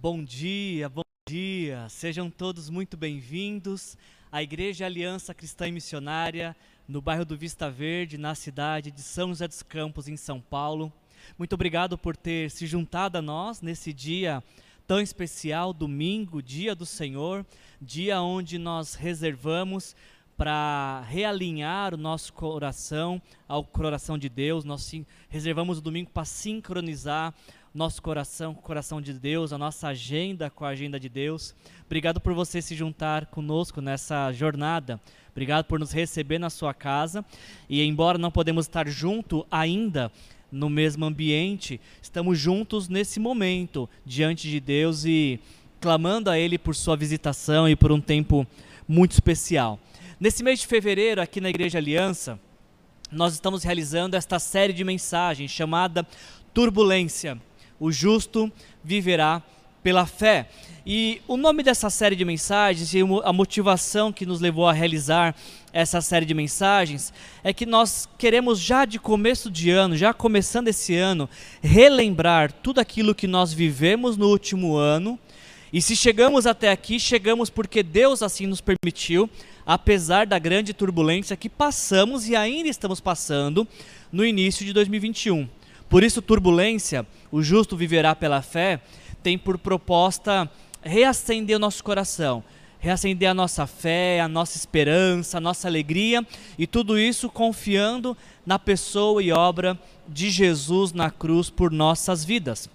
[0.00, 1.88] Bom dia, bom dia.
[1.88, 3.98] Sejam todos muito bem-vindos
[4.30, 6.54] à Igreja Aliança Cristã e Missionária,
[6.86, 10.92] no bairro do Vista Verde, na cidade de São José dos Campos, em São Paulo.
[11.36, 14.40] Muito obrigado por ter se juntado a nós nesse dia
[14.86, 17.44] tão especial, domingo, dia do Senhor,
[17.82, 19.96] dia onde nós reservamos
[20.36, 24.62] para realinhar o nosso coração ao coração de Deus.
[24.62, 24.94] Nós
[25.28, 27.34] reservamos o domingo para sincronizar
[27.78, 31.54] nosso coração com o coração de Deus, a nossa agenda com a agenda de Deus.
[31.86, 35.00] Obrigado por você se juntar conosco nessa jornada.
[35.30, 37.24] Obrigado por nos receber na sua casa.
[37.68, 40.10] E embora não podemos estar junto ainda
[40.50, 45.38] no mesmo ambiente, estamos juntos nesse momento diante de Deus e
[45.80, 48.44] clamando a ele por sua visitação e por um tempo
[48.88, 49.78] muito especial.
[50.18, 52.40] Nesse mês de fevereiro, aqui na Igreja Aliança,
[53.12, 56.04] nós estamos realizando esta série de mensagens chamada
[56.52, 57.40] Turbulência
[57.78, 58.50] o justo
[58.82, 59.42] viverá
[59.82, 60.48] pela fé.
[60.84, 65.34] E o nome dessa série de mensagens e a motivação que nos levou a realizar
[65.72, 67.12] essa série de mensagens
[67.44, 71.28] é que nós queremos já de começo de ano, já começando esse ano,
[71.62, 75.18] relembrar tudo aquilo que nós vivemos no último ano.
[75.70, 79.28] E se chegamos até aqui, chegamos porque Deus assim nos permitiu,
[79.66, 83.68] apesar da grande turbulência que passamos e ainda estamos passando
[84.10, 85.46] no início de 2021.
[85.88, 88.80] Por isso, turbulência, o justo viverá pela fé,
[89.22, 90.50] tem por proposta
[90.82, 92.44] reacender o nosso coração,
[92.78, 96.24] reacender a nossa fé, a nossa esperança, a nossa alegria
[96.58, 102.68] e tudo isso confiando na pessoa e obra de Jesus na cruz por nossas vidas.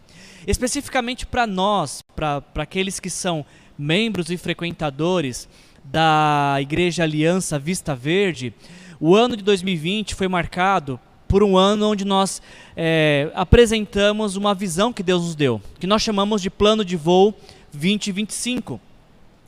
[0.45, 3.45] Especificamente para nós, para aqueles que são
[3.78, 5.47] membros e frequentadores
[5.84, 8.53] da Igreja Aliança Vista Verde,
[9.00, 11.00] o ano de 2020 foi marcado
[11.34, 12.44] por um ano onde nós
[12.78, 17.34] é, apresentamos uma visão que Deus nos deu, que nós chamamos de Plano de Voo
[17.72, 18.80] 2025.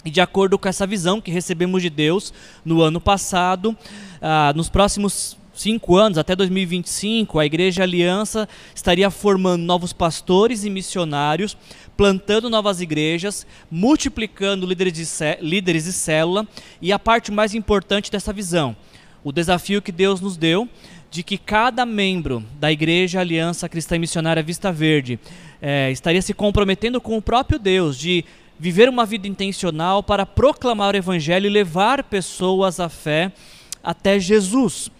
[0.04, 2.34] E de acordo com essa visão que recebemos de Deus
[2.66, 3.78] no ano passado,
[4.20, 10.72] ah, nos próximos cinco anos, até 2025, a Igreja Aliança estaria formando novos pastores e
[10.72, 11.56] missionários,
[11.96, 16.48] plantando novas igrejas, multiplicando líderes de, líderes de célula
[16.82, 18.76] e a parte mais importante dessa visão,
[19.24, 20.68] o desafio que Deus nos deu
[21.16, 25.18] de que cada membro da Igreja Aliança Cristã e Missionária Vista Verde
[25.62, 28.26] é, estaria se comprometendo com o próprio Deus, de
[28.60, 33.32] viver uma vida intencional para proclamar o Evangelho e levar pessoas à fé
[33.82, 34.92] até Jesus.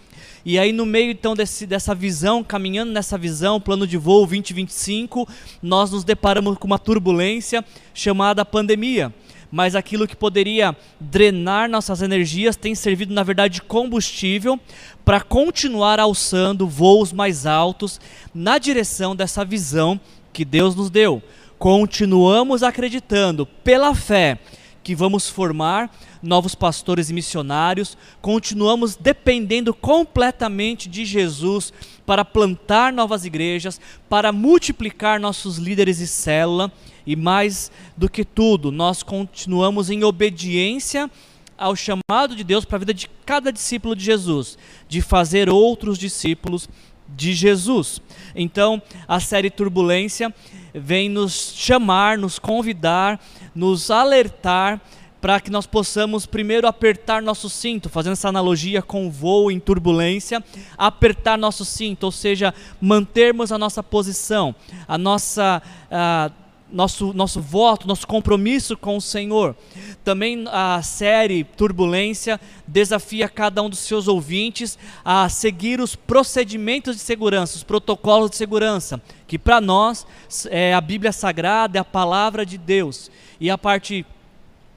[0.42, 5.28] E aí, no meio então desse, dessa visão, caminhando nessa visão, plano de voo 2025,
[5.62, 7.62] nós nos deparamos com uma turbulência
[7.92, 9.12] chamada pandemia
[9.50, 14.58] mas aquilo que poderia drenar nossas energias tem servido, na verdade, de combustível
[15.04, 18.00] para continuar alçando voos mais altos
[18.34, 20.00] na direção dessa visão
[20.32, 21.22] que Deus nos deu.
[21.58, 24.38] Continuamos acreditando, pela fé,
[24.82, 25.90] que vamos formar
[26.22, 31.72] novos pastores e missionários, continuamos dependendo completamente de Jesus
[32.04, 36.70] para plantar novas igrejas, para multiplicar nossos líderes e célula
[37.06, 41.10] e mais do que tudo, nós continuamos em obediência
[41.56, 44.58] ao chamado de Deus para a vida de cada discípulo de Jesus,
[44.88, 46.68] de fazer outros discípulos
[47.08, 48.00] de Jesus.
[48.34, 50.34] Então, a série Turbulência
[50.74, 53.20] vem nos chamar, nos convidar,
[53.54, 54.80] nos alertar
[55.20, 60.44] para que nós possamos primeiro apertar nosso cinto, fazendo essa analogia com voo em turbulência,
[60.76, 64.54] apertar nosso cinto, ou seja, mantermos a nossa posição,
[64.86, 69.56] a nossa uh, nosso, nosso voto, nosso compromisso com o Senhor.
[70.04, 77.02] Também a série Turbulência desafia cada um dos seus ouvintes a seguir os procedimentos de
[77.02, 80.06] segurança, os protocolos de segurança, que para nós
[80.50, 83.10] é a Bíblia Sagrada, é a palavra de Deus.
[83.40, 84.04] E a parte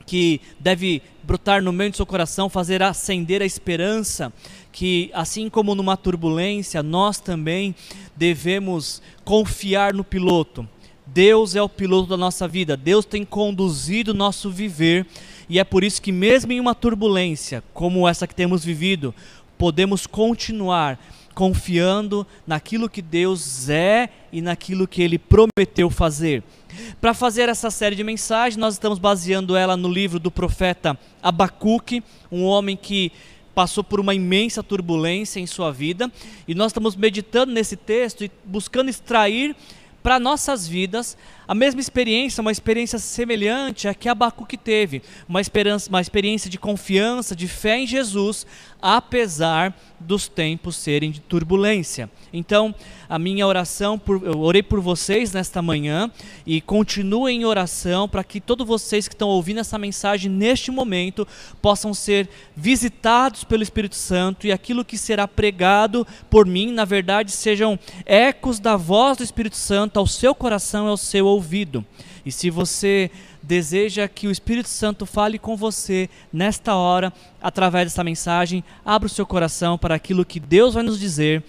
[0.06, 4.34] que deve brotar no meio do seu coração, fazer acender a esperança,
[4.72, 7.76] que assim como numa turbulência, nós também
[8.16, 10.68] devemos confiar no piloto
[11.14, 15.08] Deus é o piloto da nossa vida, Deus tem conduzido o nosso viver,
[15.50, 19.14] e é por isso que, mesmo em uma turbulência como essa que temos vivido,
[19.58, 21.00] podemos continuar
[21.34, 26.44] confiando naquilo que Deus é e naquilo que Ele prometeu fazer.
[27.02, 32.04] Para fazer essa série de mensagens, nós estamos baseando ela no livro do profeta Abacuque,
[32.32, 33.12] um homem que
[33.56, 36.12] passou por uma imensa turbulência em sua vida,
[36.48, 39.56] e nós estamos meditando nesse texto e buscando extrair
[40.02, 41.18] para nossas vidas
[41.50, 46.60] a mesma experiência, uma experiência semelhante à que Abacuque teve, uma, esperança, uma experiência de
[46.60, 48.46] confiança, de fé em Jesus,
[48.80, 52.08] apesar dos tempos serem de turbulência.
[52.32, 52.74] Então,
[53.10, 56.12] a minha oração, por, eu orei por vocês nesta manhã
[56.46, 61.28] e continuem em oração para que todos vocês que estão ouvindo essa mensagem neste momento
[61.60, 67.32] possam ser visitados pelo Espírito Santo e aquilo que será pregado por mim, na verdade,
[67.32, 71.39] sejam ecos da voz do Espírito Santo ao seu coração e ao seu ouvido.
[72.26, 73.10] E se você
[73.42, 79.10] deseja que o Espírito Santo fale com você nesta hora, através dessa mensagem, abra o
[79.10, 81.44] seu coração para aquilo que Deus vai nos dizer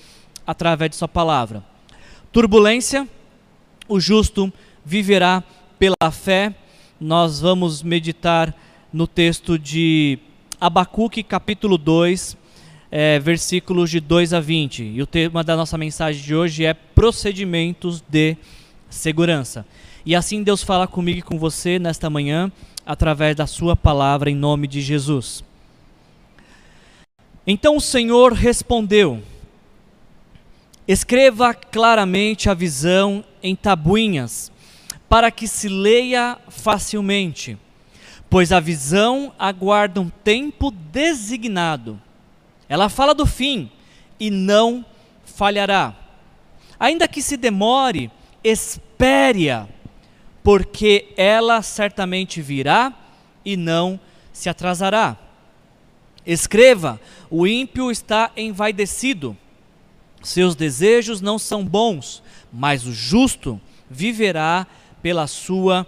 [0.47, 1.65] através de Sua palavra.
[2.33, 3.09] Turbulência,
[3.89, 4.53] o justo
[4.85, 5.43] viverá
[5.79, 6.55] pela fé.
[7.01, 8.55] Nós vamos meditar
[8.93, 10.19] no texto de
[10.61, 12.37] Abacuque, capítulo 2,
[12.91, 14.83] é, versículos de 2 a 20.
[14.83, 18.37] E o tema da nossa mensagem de hoje é procedimentos de
[18.91, 19.65] segurança.
[20.05, 22.51] E assim Deus fala comigo e com você nesta manhã,
[22.85, 25.45] através da Sua palavra, em nome de Jesus.
[27.47, 29.23] Então o Senhor respondeu:
[30.87, 34.51] Escreva claramente a visão em tabuinhas,
[35.09, 37.57] para que se leia facilmente,
[38.29, 42.01] pois a visão aguarda um tempo designado.
[42.69, 43.71] Ela fala do fim
[44.19, 44.85] e não
[45.25, 45.95] falhará.
[46.79, 48.11] Ainda que se demore,
[48.43, 49.67] espere-a
[50.43, 52.93] porque ela certamente virá
[53.45, 54.01] e não
[54.33, 55.17] se atrasará.
[56.27, 57.01] Escreva:
[57.31, 59.37] o ímpio está envaidecido,
[60.23, 62.23] seus desejos não são bons,
[62.53, 64.67] mas o justo viverá
[65.03, 65.87] pela sua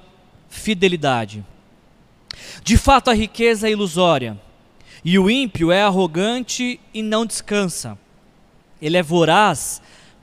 [0.48, 1.44] fidelidade.
[2.64, 4.40] De fato, a riqueza é ilusória,
[5.04, 7.98] e o ímpio é arrogante e não descansa.
[8.80, 9.80] Ele é voraz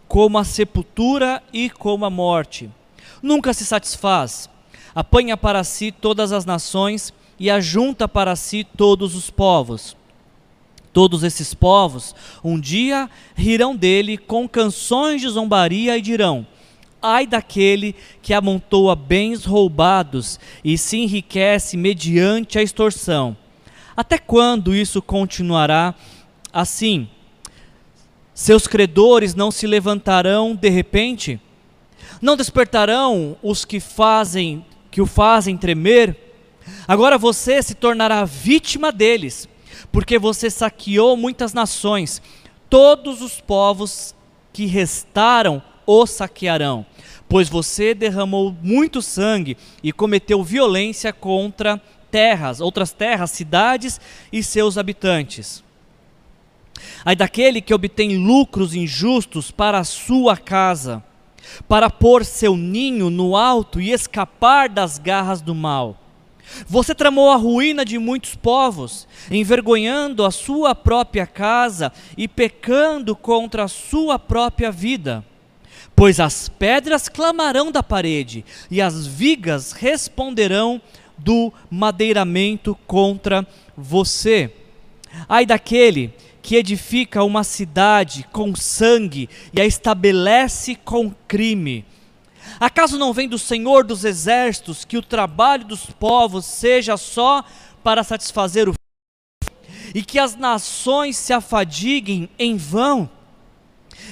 [0.09, 2.69] como a sepultura e como a morte
[3.21, 4.49] nunca se satisfaz,
[4.93, 9.95] apanha para si todas as nações e ajunta para si todos os povos.
[10.91, 16.45] Todos esses povos um dia rirão dele com canções de zombaria e dirão:
[17.01, 23.37] Ai daquele que amontoa bens roubados e se enriquece mediante a extorsão.
[23.95, 25.93] Até quando isso continuará
[26.51, 27.07] assim?
[28.39, 31.41] Seus credores não se levantarão de repente?
[32.21, 36.15] Não despertarão os que fazem, que o fazem tremer?
[36.87, 39.45] Agora você se tornará vítima deles,
[39.91, 42.21] porque você saqueou muitas nações.
[42.69, 44.15] Todos os povos
[44.53, 46.85] que restaram o saquearão,
[47.27, 51.75] pois você derramou muito sangue e cometeu violência contra
[52.09, 53.99] terras, outras terras, cidades
[54.31, 55.61] e seus habitantes.
[57.03, 61.03] Ai daquele que obtém lucros injustos para a sua casa
[61.67, 65.97] para pôr seu ninho no alto e escapar das garras do mal.
[66.67, 73.65] Você tramou a ruína de muitos povos, envergonhando a sua própria casa e pecando contra
[73.65, 75.23] a sua própria vida.
[75.95, 80.81] Pois as pedras clamarão da parede e as vigas responderão
[81.17, 83.45] do madeiramento contra
[83.77, 84.51] você.
[85.27, 86.13] Ai daquele
[86.49, 91.85] que edifica uma cidade com sangue e a estabelece com crime.
[92.59, 97.43] Acaso não vem do Senhor dos exércitos que o trabalho dos povos seja só
[97.83, 98.73] para satisfazer o
[99.93, 103.07] e que as nações se afadiguem em vão?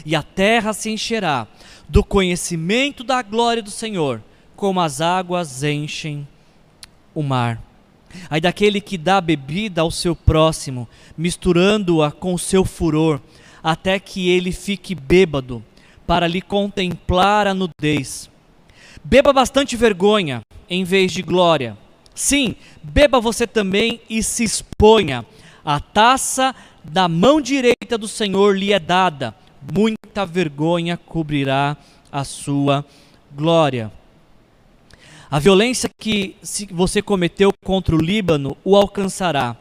[0.05, 1.47] E a terra se encherá
[1.89, 4.21] do conhecimento da glória do Senhor,
[4.55, 6.27] como as águas enchem
[7.15, 7.66] o mar.
[8.29, 10.87] Aí daquele que dá bebida ao seu próximo,
[11.17, 13.19] misturando-a com seu furor,
[13.63, 15.63] até que ele fique bêbado,
[16.05, 18.29] para lhe contemplar a nudez.
[19.03, 21.77] Beba bastante vergonha, em vez de glória.
[22.15, 25.25] Sim, beba você também e se exponha.
[25.63, 29.35] A taça da mão direita do Senhor lhe é dada,
[29.73, 31.75] muita vergonha cobrirá
[32.11, 32.85] a sua
[33.35, 33.91] glória.
[35.29, 36.37] A violência que
[36.71, 39.57] você cometeu contra o Líbano o alcançará,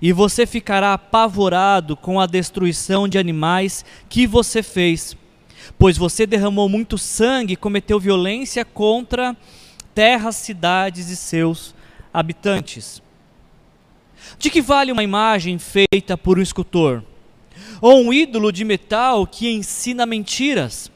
[0.00, 5.16] e você ficará apavorado com a destruição de animais que você fez,
[5.76, 9.36] pois você derramou muito sangue e cometeu violência contra
[9.92, 11.74] terras, cidades e seus
[12.14, 13.02] habitantes.
[14.38, 17.02] De que vale uma imagem feita por um escultor?
[17.80, 20.92] Ou um ídolo de metal que ensina mentiras?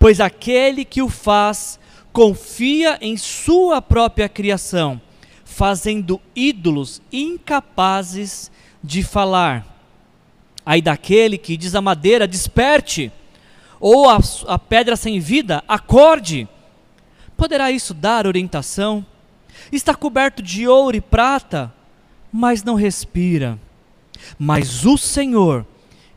[0.00, 1.78] Pois aquele que o faz
[2.12, 5.00] confia em sua própria criação,
[5.44, 8.50] fazendo ídolos incapazes
[8.82, 9.66] de falar.
[10.64, 13.10] Aí daquele que diz a madeira, desperte,
[13.80, 16.46] ou a, a pedra sem vida, acorde.
[17.36, 19.04] Poderá isso dar orientação?
[19.72, 21.72] Está coberto de ouro e prata,
[22.32, 23.58] mas não respira.
[24.38, 25.66] Mas o Senhor,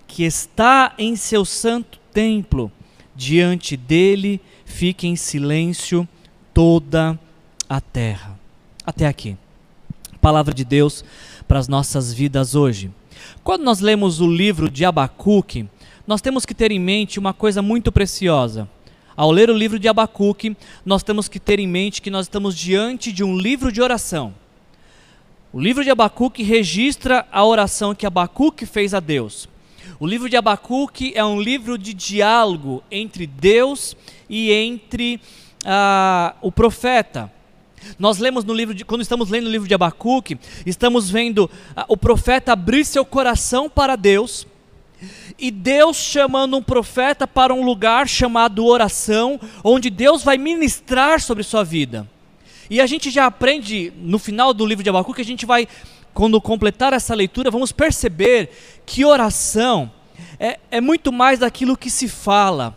[0.08, 2.72] que está em seu santo templo,
[3.16, 4.40] diante dele
[4.76, 6.06] fique em silêncio
[6.54, 7.18] toda
[7.70, 8.38] a terra.
[8.86, 9.38] Até aqui.
[10.20, 11.02] Palavra de Deus
[11.48, 12.92] para as nossas vidas hoje.
[13.42, 15.66] Quando nós lemos o livro de Abacuque,
[16.06, 18.68] nós temos que ter em mente uma coisa muito preciosa.
[19.16, 22.54] Ao ler o livro de Abacuque, nós temos que ter em mente que nós estamos
[22.54, 24.36] diante de um livro de oração.
[25.54, 29.48] O livro de Abacuque registra a oração que Abacuque fez a Deus.
[29.98, 35.20] O livro de Abacuque é um livro de diálogo entre Deus e entre
[35.64, 37.32] uh, o profeta.
[38.00, 41.84] Nós lemos no livro de, quando estamos lendo o livro de Abacuque, estamos vendo uh,
[41.88, 44.48] o profeta abrir seu coração para Deus
[45.38, 51.44] e Deus chamando um profeta para um lugar chamado oração, onde Deus vai ministrar sobre
[51.44, 52.10] sua vida.
[52.70, 55.68] E a gente já aprende no final do livro de Abacuque, a gente vai,
[56.14, 58.50] quando completar essa leitura, vamos perceber
[58.86, 59.92] que oração
[60.40, 62.76] é, é muito mais daquilo que se fala.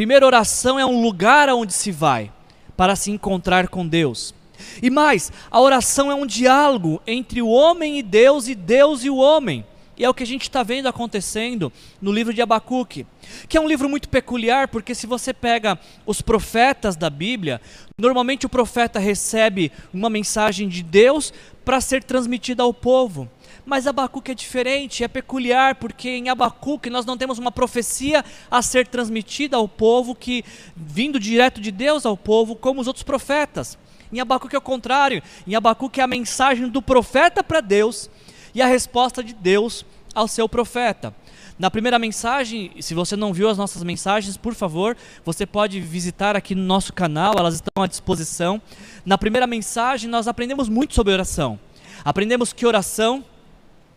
[0.00, 2.32] Primeiro, oração é um lugar aonde se vai
[2.74, 4.34] para se encontrar com Deus.
[4.82, 9.10] E mais, a oração é um diálogo entre o homem e Deus e Deus e
[9.10, 9.62] o homem.
[9.98, 13.06] E é o que a gente está vendo acontecendo no livro de Abacuque,
[13.46, 17.60] que é um livro muito peculiar, porque se você pega os profetas da Bíblia,
[17.98, 21.30] normalmente o profeta recebe uma mensagem de Deus
[21.62, 23.28] para ser transmitida ao povo.
[23.64, 28.62] Mas Abacuque é diferente, é peculiar, porque em Abacuque nós não temos uma profecia a
[28.62, 30.44] ser transmitida ao povo, que
[30.76, 33.78] vindo direto de Deus ao povo, como os outros profetas.
[34.12, 38.10] Em Abacuque é o contrário, em Abacuque é a mensagem do profeta para Deus
[38.54, 41.14] e a resposta de Deus ao seu profeta.
[41.58, 46.34] Na primeira mensagem, se você não viu as nossas mensagens, por favor, você pode visitar
[46.34, 48.60] aqui no nosso canal, elas estão à disposição.
[49.04, 51.60] Na primeira mensagem, nós aprendemos muito sobre oração.
[52.02, 53.22] Aprendemos que oração,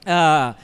[0.06, 0.56] ah,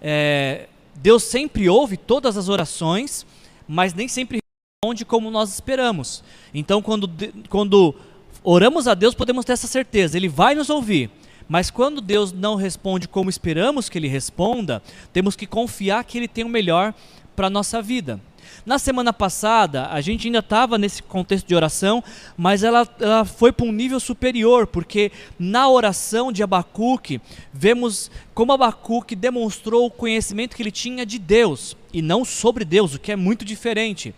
[0.00, 3.26] é, Deus sempre ouve todas as orações,
[3.66, 4.38] mas nem sempre
[4.82, 6.22] responde como nós esperamos.
[6.52, 7.10] Então, quando,
[7.48, 7.94] quando
[8.42, 11.10] oramos a Deus, podemos ter essa certeza, Ele vai nos ouvir
[11.48, 14.82] mas quando Deus não responde como esperamos que Ele responda,
[15.12, 16.94] temos que confiar que Ele tem o melhor
[17.36, 18.20] para a nossa vida.
[18.66, 22.02] Na semana passada, a gente ainda estava nesse contexto de oração,
[22.34, 27.20] mas ela, ela foi para um nível superior, porque na oração de Abacuque,
[27.52, 32.94] vemos como Abacuque demonstrou o conhecimento que ele tinha de Deus, e não sobre Deus,
[32.94, 34.14] o que é muito diferente.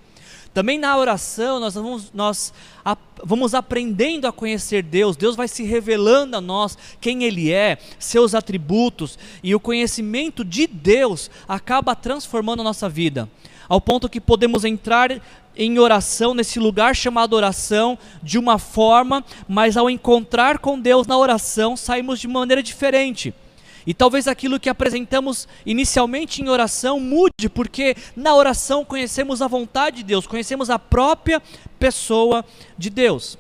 [0.55, 2.51] Também na oração nós vamos, nós
[3.23, 8.33] vamos aprendendo a conhecer Deus, Deus vai se revelando a nós quem Ele é, seus
[8.33, 13.29] atributos, e o conhecimento de Deus acaba transformando a nossa vida,
[13.69, 15.21] ao ponto que podemos entrar
[15.57, 21.17] em oração, nesse lugar chamado oração, de uma forma, mas ao encontrar com Deus na
[21.17, 23.33] oração, saímos de maneira diferente.
[23.87, 29.99] E talvez aquilo que apresentamos inicialmente em oração mude, porque na oração conhecemos a vontade
[29.99, 31.41] de Deus, conhecemos a própria
[31.79, 32.45] pessoa
[32.77, 33.39] de Deus.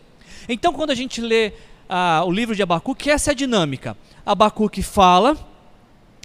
[0.48, 1.52] Então, quando a gente lê
[1.88, 3.96] ah, o livro de Abacuque, essa é a dinâmica.
[4.24, 5.36] Abacuque fala,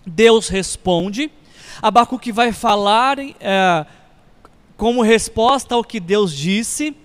[0.05, 1.31] Deus responde,
[1.81, 3.85] Abacuque vai falar eh,
[4.75, 6.95] como resposta ao que Deus disse,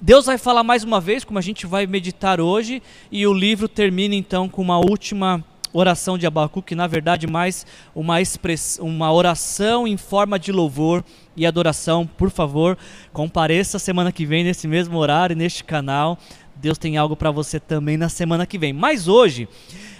[0.00, 3.68] Deus vai falar mais uma vez, como a gente vai meditar hoje, e o livro
[3.68, 9.86] termina então com uma última oração de Abacuque, na verdade, mais uma, express, uma oração
[9.86, 11.04] em forma de louvor
[11.36, 12.06] e adoração.
[12.06, 12.76] Por favor,
[13.12, 16.18] compareça semana que vem nesse mesmo horário, neste canal.
[16.56, 18.72] Deus tem algo para você também na semana que vem.
[18.72, 19.48] Mas hoje,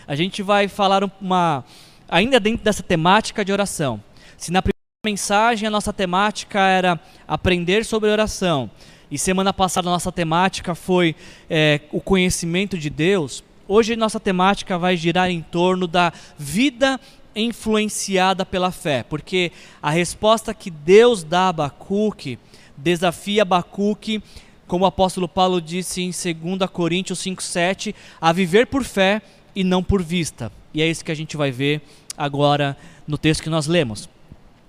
[0.07, 1.65] a gente vai falar uma.
[2.11, 4.03] Ainda dentro dessa temática de oração.
[4.37, 8.71] Se na primeira mensagem a nossa temática era aprender sobre oração,
[9.11, 11.17] e semana passada a nossa temática foi
[11.49, 17.01] é, o conhecimento de Deus Hoje nossa temática vai girar em torno da vida
[17.37, 22.37] influenciada pela fé, porque a resposta que Deus dá a Abacuque
[22.77, 24.21] desafia Abacuque,
[24.67, 29.23] como o apóstolo Paulo disse em 2 Coríntios 5,7, a viver por fé
[29.55, 30.51] e não por vista.
[30.73, 31.83] E é isso que a gente vai ver
[32.17, 34.09] agora no texto que nós lemos.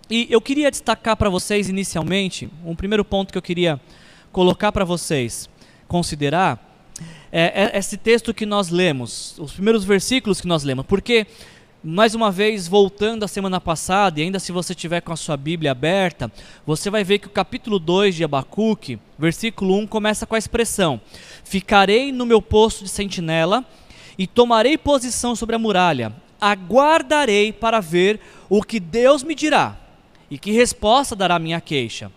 [0.10, 3.80] E eu queria destacar para vocês inicialmente, um primeiro ponto que eu queria
[4.32, 5.50] colocar para vocês
[5.88, 6.68] considerar
[7.32, 11.26] é, é esse texto que nós lemos, os primeiros versículos que nós lemos, porque,
[11.82, 15.38] mais uma vez, voltando à semana passada, e ainda se você tiver com a sua
[15.38, 16.30] Bíblia aberta,
[16.66, 21.00] você vai ver que o capítulo 2 de Abacuque, versículo 1, começa com a expressão:
[21.44, 23.66] Ficarei no meu posto de sentinela
[24.18, 29.78] e tomarei posição sobre a muralha, aguardarei para ver o que Deus me dirá
[30.30, 32.12] e que resposta dará a minha queixa.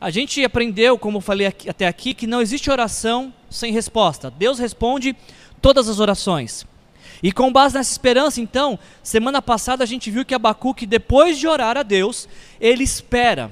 [0.00, 4.30] A gente aprendeu, como falei aqui, até aqui, que não existe oração sem resposta.
[4.30, 5.16] Deus responde
[5.60, 6.66] todas as orações.
[7.22, 11.46] E com base nessa esperança, então, semana passada a gente viu que Abacuque, depois de
[11.46, 12.28] orar a Deus,
[12.60, 13.50] ele espera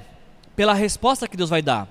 [0.55, 1.87] pela resposta que Deus vai dar.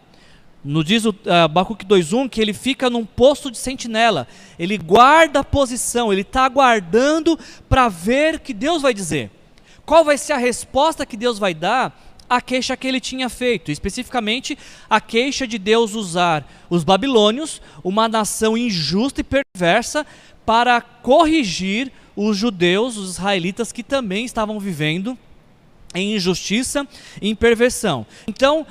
[0.65, 4.27] No diz o uh, Abacuque 2.1 que ele fica num posto de sentinela,
[4.59, 9.31] ele guarda a posição, ele está aguardando para ver o que Deus vai dizer.
[9.85, 13.71] Qual vai ser a resposta que Deus vai dar à queixa que ele tinha feito,
[13.71, 14.57] especificamente
[14.89, 20.07] a queixa de Deus usar os babilônios, uma nação injusta e perversa,
[20.47, 25.19] para corrigir os judeus, os israelitas que também estavam vivendo
[25.95, 26.87] em injustiça
[27.21, 28.07] e em perversão.
[28.27, 28.67] Então,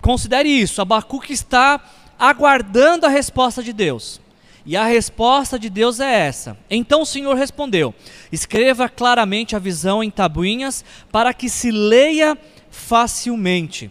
[0.00, 1.80] considere isso: Abacuque está
[2.18, 4.20] aguardando a resposta de Deus.
[4.64, 6.56] E a resposta de Deus é essa.
[6.70, 7.94] Então o Senhor respondeu:
[8.30, 12.36] Escreva claramente a visão em tabuinhas para que se leia
[12.70, 13.90] facilmente.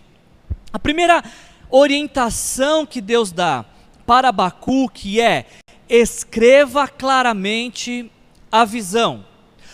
[0.71, 1.23] A primeira
[1.69, 3.65] orientação que Deus dá
[4.05, 5.47] para Abacuque é:
[5.89, 8.11] escreva claramente
[8.51, 9.25] a visão.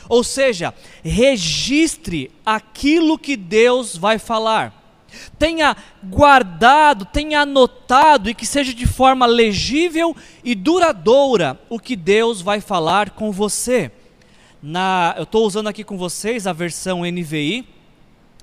[0.08, 0.74] Ou seja,
[1.04, 4.85] registre aquilo que Deus vai falar.
[5.38, 12.41] Tenha guardado, tenha anotado e que seja de forma legível e duradoura o que Deus
[12.41, 13.91] vai falar com você.
[14.62, 17.67] Na, eu estou usando aqui com vocês a versão NVI,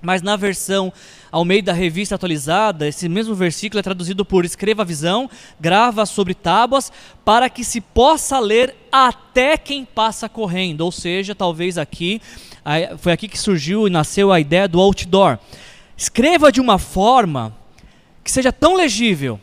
[0.00, 0.92] mas na versão
[1.30, 6.04] ao meio da revista atualizada, esse mesmo versículo é traduzido por escreva a visão, grava
[6.04, 6.92] sobre tábuas,
[7.24, 10.82] para que se possa ler até quem passa correndo.
[10.82, 12.20] Ou seja, talvez aqui,
[12.98, 15.38] foi aqui que surgiu e nasceu a ideia do outdoor.
[15.96, 17.56] Escreva de uma forma
[18.25, 19.40] que seja tão legível,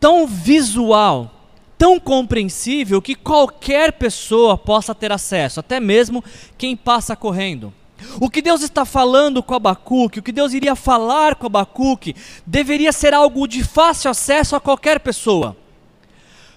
[0.00, 1.30] tão visual,
[1.78, 6.22] tão compreensível que qualquer pessoa possa ter acesso, até mesmo
[6.56, 7.72] quem passa correndo.
[8.20, 12.16] O que Deus está falando com Abacuque, o que Deus iria falar com Abacuque,
[12.46, 15.56] deveria ser algo de fácil acesso a qualquer pessoa.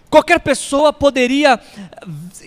[0.09, 1.59] Qualquer pessoa poderia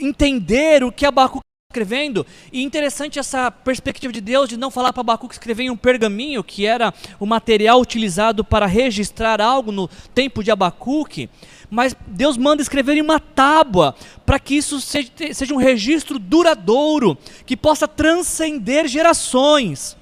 [0.01, 2.27] entender o que Abacuque escrevendo.
[2.51, 6.43] E interessante essa perspectiva de Deus de não falar para Abacuque escrever em um pergaminho,
[6.43, 11.29] que era o material utilizado para registrar algo no tempo de Abacuque
[11.71, 13.95] mas Deus manda escrever em uma tábua,
[14.25, 19.95] para que isso seja, seja, um registro duradouro, que possa transcender gerações.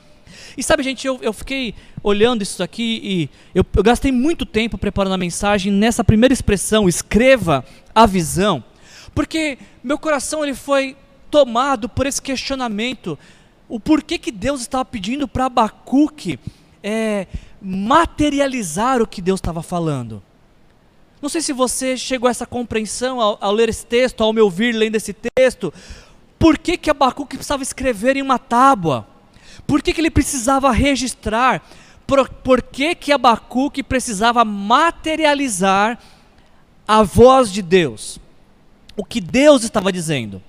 [0.56, 4.78] E sabe, gente, eu, eu fiquei olhando isso aqui e eu, eu gastei muito tempo
[4.78, 8.62] preparando a mensagem nessa primeira expressão, escreva a visão,
[9.12, 10.96] porque meu coração ele foi
[11.30, 13.18] tomado por esse questionamento,
[13.68, 16.38] o porquê que Deus estava pedindo para Abacuque
[16.82, 17.26] é,
[17.60, 20.22] materializar o que Deus estava falando.
[21.20, 24.40] Não sei se você chegou a essa compreensão ao, ao ler esse texto, ao me
[24.40, 25.72] ouvir lendo esse texto.
[26.38, 29.06] Por que, que Abacuque precisava escrever em uma tábua?
[29.66, 31.62] Por que, que ele precisava registrar?
[32.06, 35.98] Por, por que, que Abacuque precisava materializar
[36.86, 38.20] a voz de Deus?
[38.96, 40.40] O que Deus estava dizendo?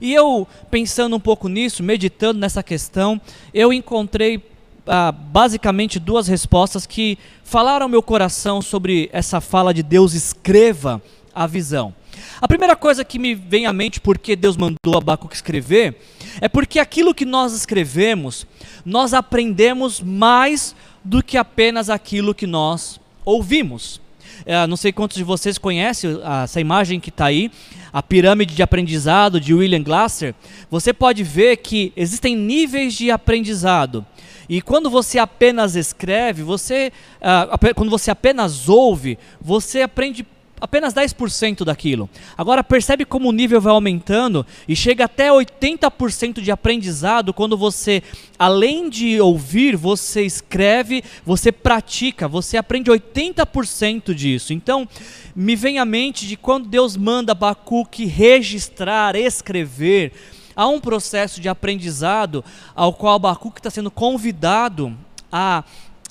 [0.00, 3.20] E eu, pensando um pouco nisso, meditando nessa questão,
[3.52, 4.42] eu encontrei
[4.86, 11.02] ah, basicamente duas respostas que falaram ao meu coração sobre essa fala de Deus escreva
[11.34, 11.94] a visão.
[12.40, 15.96] A primeira coisa que me vem à mente porque Deus mandou Abacuque escrever
[16.40, 18.46] é porque aquilo que nós escrevemos,
[18.84, 24.00] nós aprendemos mais do que apenas aquilo que nós ouvimos.
[24.44, 27.50] É, não sei quantos de vocês conhecem essa imagem que está aí,
[27.92, 30.34] a pirâmide de aprendizado de William Glasser.
[30.70, 34.04] Você pode ver que existem níveis de aprendizado.
[34.48, 40.26] E quando você apenas escreve, você, uh, quando você apenas ouve, você aprende
[40.60, 42.08] apenas 10% daquilo.
[42.36, 48.02] Agora percebe como o nível vai aumentando e chega até 80% de aprendizado quando você,
[48.38, 54.52] além de ouvir, você escreve, você pratica, você aprende 80% disso.
[54.52, 54.88] Então,
[55.34, 60.12] me vem à mente de quando Deus manda Abacuque registrar, escrever,
[60.54, 64.96] há um processo de aprendizado ao qual Abacuque está sendo convidado
[65.30, 65.64] a,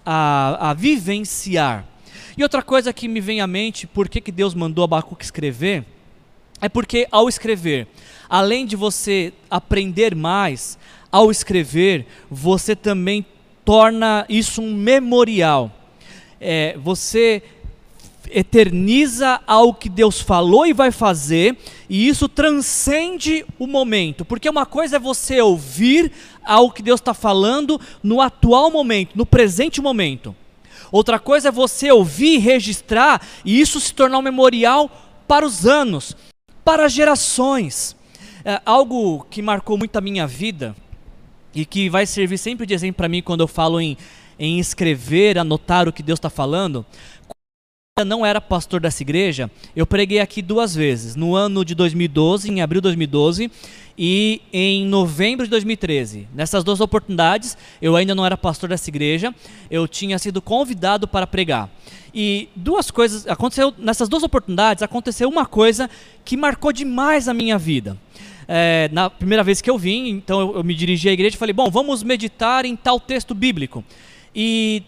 [0.06, 1.93] a, a vivenciar.
[2.38, 5.86] E outra coisa que me vem à mente, por que, que Deus mandou Abacuque escrever,
[6.60, 7.88] é porque ao escrever,
[8.28, 10.78] além de você aprender mais,
[11.12, 13.26] ao escrever, você também
[13.64, 15.72] torna isso um memorial.
[16.42, 17.44] É, você
[18.32, 21.56] eterniza ao que Deus falou e vai fazer,
[21.88, 26.12] e isso transcende o momento, porque uma coisa é você ouvir
[26.44, 30.36] ao que Deus está falando no atual momento, no presente momento.
[30.94, 34.92] Outra coisa é você ouvir, registrar, e isso se tornar um memorial
[35.28, 36.16] para os anos,
[36.64, 37.96] para as gerações.
[38.46, 40.76] É algo que marcou muito a minha vida
[41.52, 43.98] e que vai servir sempre de exemplo para mim quando eu falo em,
[44.38, 46.86] em escrever, anotar o que Deus está falando
[48.04, 52.60] não era pastor dessa igreja, eu preguei aqui duas vezes, no ano de 2012, em
[52.60, 53.52] abril de 2012,
[53.96, 56.28] e em novembro de 2013.
[56.34, 59.32] Nessas duas oportunidades, eu ainda não era pastor dessa igreja,
[59.70, 61.70] eu tinha sido convidado para pregar.
[62.12, 65.88] E duas coisas aconteceu nessas duas oportunidades, aconteceu uma coisa
[66.26, 67.96] que marcou demais a minha vida.
[68.48, 71.40] É, na primeira vez que eu vim, então eu, eu me dirigi à igreja e
[71.40, 73.84] falei: bom, vamos meditar em tal texto bíblico.
[74.36, 74.82] E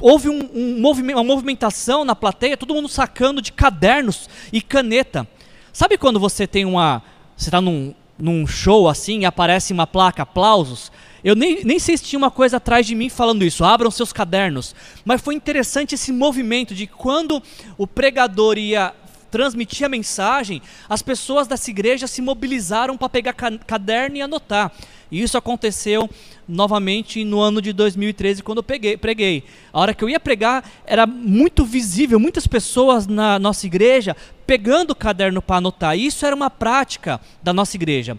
[0.00, 5.26] houve um, um movimento, uma movimentação na plateia, todo mundo sacando de cadernos e caneta.
[5.72, 7.02] Sabe quando você tem uma.
[7.36, 10.92] Você está num, num show assim e aparece uma placa, aplausos?
[11.24, 14.12] Eu nem, nem sei se tinha uma coisa atrás de mim falando isso, abram seus
[14.12, 14.74] cadernos.
[15.04, 17.42] Mas foi interessante esse movimento de quando
[17.78, 18.94] o pregador ia
[19.34, 24.70] transmitir a mensagem, as pessoas dessa igreja se mobilizaram para pegar caderno e anotar.
[25.10, 26.08] E isso aconteceu
[26.46, 29.42] novamente no ano de 2013, quando eu peguei, preguei.
[29.72, 34.16] A hora que eu ia pregar, era muito visível, muitas pessoas na nossa igreja
[34.46, 35.98] pegando o caderno para anotar.
[35.98, 38.16] E isso era uma prática da nossa igreja.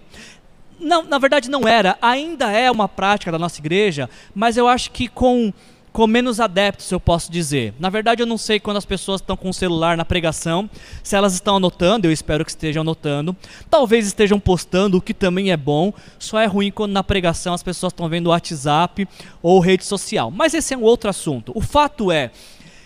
[0.77, 4.91] Não, na verdade não era, ainda é uma prática da nossa igreja, mas eu acho
[4.91, 5.53] que com,
[5.95, 7.73] com menos adeptos, eu posso dizer.
[7.79, 10.69] Na verdade, eu não sei quando as pessoas estão com o celular na pregação,
[11.01, 13.33] se elas estão anotando, eu espero que estejam anotando.
[13.69, 17.63] Talvez estejam postando, o que também é bom, só é ruim quando na pregação as
[17.63, 19.07] pessoas estão vendo WhatsApp
[19.41, 20.29] ou rede social.
[20.29, 21.53] Mas esse é um outro assunto.
[21.55, 22.29] O fato é,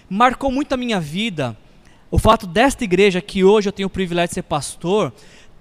[0.07, 1.57] marcou muito a minha vida
[2.11, 5.11] o fato desta igreja, que hoje eu tenho o privilégio de ser pastor,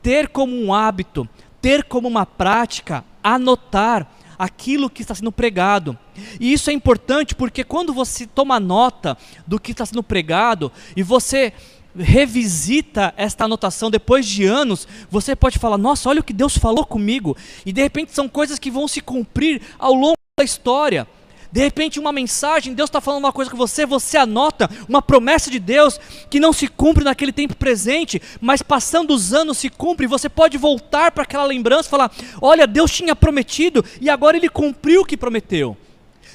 [0.03, 1.27] ter como um hábito
[1.61, 4.07] ter como uma prática anotar
[4.39, 5.99] aquilo que está sendo pregado.
[6.39, 11.03] E isso é importante porque quando você toma nota do que está sendo pregado e
[11.03, 11.53] você
[11.97, 16.87] revisita esta anotação depois de anos, você pode falar: Nossa, olha o que Deus falou
[16.87, 17.37] comigo.
[17.67, 21.07] E de repente são coisas que vão se cumprir ao longo da história.
[21.51, 25.51] De repente, uma mensagem, Deus está falando uma coisa com você, você anota uma promessa
[25.51, 30.07] de Deus que não se cumpre naquele tempo presente, mas passando os anos se cumpre.
[30.07, 34.49] Você pode voltar para aquela lembrança e falar: Olha, Deus tinha prometido e agora ele
[34.49, 35.77] cumpriu o que prometeu.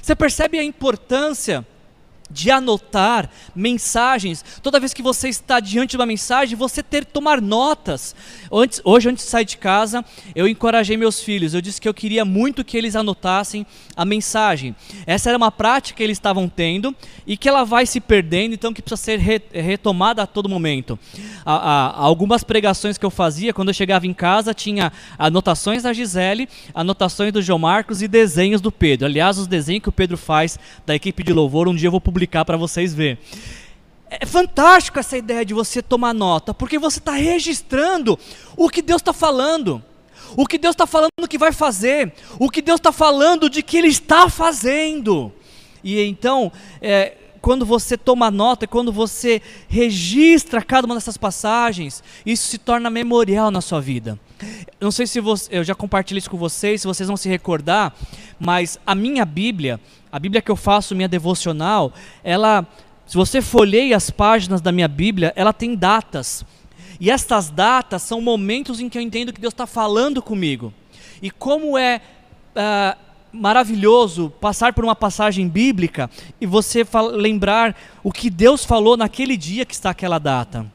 [0.01, 1.65] Você percebe a importância
[2.33, 4.43] de anotar mensagens.
[4.61, 8.15] Toda vez que você está diante de uma mensagem, você ter tomar notas.
[8.51, 10.03] Antes, hoje, antes de sair de casa,
[10.35, 11.53] eu encorajei meus filhos.
[11.53, 13.65] Eu disse que eu queria muito que eles anotassem
[13.95, 14.75] a mensagem.
[15.05, 16.95] Essa era uma prática que eles estavam tendo
[17.27, 20.97] e que ela vai se perdendo, então que precisa ser re, retomada a todo momento.
[21.45, 25.93] A, a, algumas pregações que eu fazia, quando eu chegava em casa, tinha anotações da
[25.93, 29.05] Gisele, anotações do João Marcos e desenhos do Pedro.
[29.05, 32.01] Aliás, os desenhos que o Pedro faz da equipe de louvor, um dia eu vou
[32.01, 33.17] publicar publicar para vocês verem.
[34.09, 38.17] É fantástico essa ideia de você tomar nota, porque você está registrando
[38.55, 39.83] o que Deus está falando,
[40.37, 43.77] o que Deus está falando que vai fazer, o que Deus está falando de que
[43.77, 45.31] Ele está fazendo.
[45.83, 52.47] E então, é, quando você toma nota, quando você registra cada uma dessas passagens, isso
[52.47, 54.17] se torna memorial na sua vida.
[54.79, 57.95] Não sei se você, eu já compartilhei isso com vocês, se vocês vão se recordar,
[58.39, 59.79] mas a minha Bíblia,
[60.13, 61.91] a Bíblia que eu faço, minha devocional,
[62.23, 62.67] ela,
[63.03, 66.45] se você folheia as páginas da minha Bíblia, ela tem datas.
[66.99, 70.71] E estas datas são momentos em que eu entendo que Deus está falando comigo.
[71.19, 71.99] E como é
[72.55, 72.95] uh,
[73.35, 76.07] maravilhoso passar por uma passagem bíblica
[76.39, 80.71] e você lembrar o que Deus falou naquele dia que está aquela data.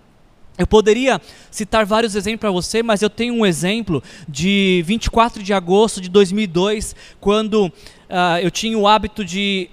[0.58, 1.20] Eu poderia
[1.52, 6.08] citar vários exemplos para você, mas eu tenho um exemplo de 24 de agosto de
[6.08, 9.70] 2002, quando uh, eu tinha o hábito de,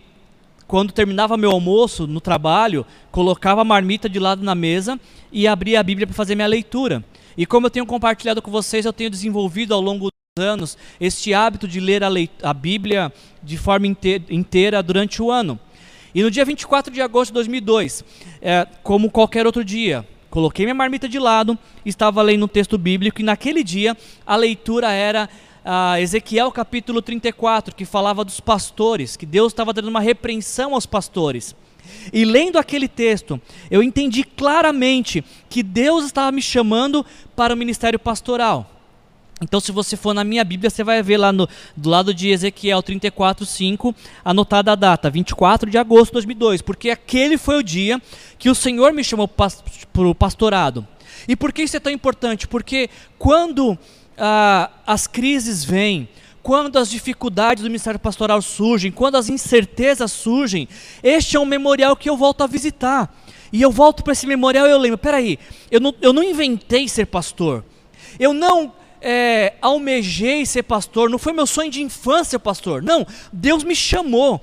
[0.67, 4.99] quando terminava meu almoço no trabalho, colocava a marmita de lado na mesa
[5.31, 7.03] e abria a Bíblia para fazer minha leitura.
[7.35, 11.33] E como eu tenho compartilhado com vocês, eu tenho desenvolvido ao longo dos anos este
[11.33, 12.09] hábito de ler a,
[12.43, 15.59] a Bíblia de forma inteira durante o ano.
[16.13, 18.05] E no dia 24 de agosto de 2002,
[18.39, 23.21] é, como qualquer outro dia, Coloquei minha marmita de lado, estava lendo um texto bíblico
[23.21, 23.95] e naquele dia
[24.27, 25.29] a leitura era
[25.63, 30.85] ah, Ezequiel capítulo 34, que falava dos pastores, que Deus estava dando uma repreensão aos
[30.85, 31.55] pastores.
[32.11, 33.39] E lendo aquele texto,
[33.71, 38.74] eu entendi claramente que Deus estava me chamando para o ministério pastoral.
[39.41, 42.29] Então, se você for na minha Bíblia, você vai ver lá no, do lado de
[42.29, 43.93] Ezequiel 34, 5,
[44.23, 48.01] anotada a data, 24 de agosto de 2002, porque aquele foi o dia
[48.39, 49.51] que o Senhor me chamou para
[50.07, 50.87] o pastorado.
[51.27, 52.47] E por que isso é tão importante?
[52.47, 53.77] Porque quando
[54.17, 56.07] ah, as crises vêm,
[56.41, 60.69] quando as dificuldades do ministério pastoral surgem, quando as incertezas surgem,
[61.03, 63.13] este é um memorial que eu volto a visitar.
[63.51, 65.39] E eu volto para esse memorial e eu lembro: peraí,
[65.71, 67.65] eu não, eu não inventei ser pastor.
[68.19, 68.71] Eu não
[69.01, 72.81] é, almejei ser pastor, não foi meu sonho de infância, pastor.
[72.81, 74.41] Não, Deus me chamou.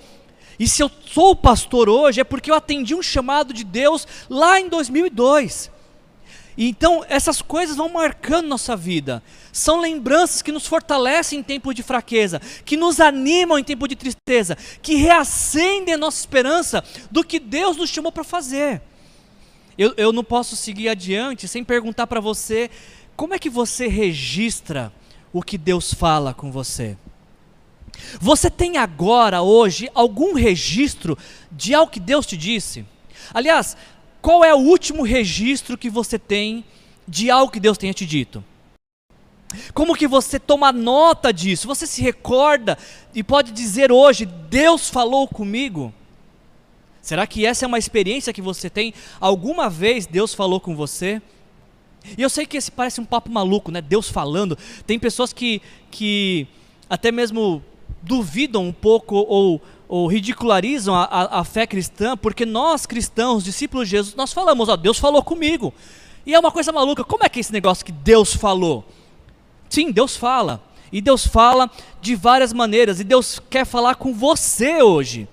[0.59, 4.61] E se eu sou pastor hoje é porque eu atendi um chamado de Deus lá
[4.61, 5.71] em 2002.
[6.57, 9.23] Então, essas coisas vão marcando nossa vida.
[9.51, 13.97] São lembranças que nos fortalecem em tempo de fraqueza, que nos animam em tempo de
[13.97, 18.83] tristeza, que reacendem a nossa esperança do que Deus nos chamou para fazer.
[19.79, 22.71] Eu, eu não posso seguir adiante sem perguntar para você
[23.23, 24.93] como é que você registra
[25.33, 26.99] o que Deus fala com você.
[28.21, 31.17] Você tem agora, hoje, algum registro
[31.49, 32.85] de algo que Deus te disse?
[33.33, 33.77] Aliás,
[34.21, 36.65] qual é o último registro que você tem
[37.07, 38.43] de algo que Deus tenha te dito?
[39.73, 41.69] Como que você toma nota disso?
[41.69, 42.77] Você se recorda
[43.15, 45.95] e pode dizer hoje: Deus falou comigo?
[47.01, 48.93] Será que essa é uma experiência que você tem?
[49.21, 51.23] Alguma vez Deus falou com você?
[52.17, 53.81] E eu sei que esse parece um papo maluco, né?
[53.81, 54.57] Deus falando.
[54.87, 55.61] Tem pessoas que,
[55.91, 56.47] que
[56.89, 57.63] até mesmo
[58.03, 59.61] duvidam um pouco ou
[59.93, 64.71] ou ridicularizam a, a, a, fé cristã, porque nós cristãos, discípulos de Jesus, nós falamos,
[64.71, 65.71] ó, Deus falou comigo.
[66.25, 68.87] E é uma coisa maluca, como é que é esse negócio que Deus falou?
[69.69, 70.63] Sim, Deus fala.
[70.91, 75.29] E Deus fala de várias maneiras, e Deus quer falar com você hoje.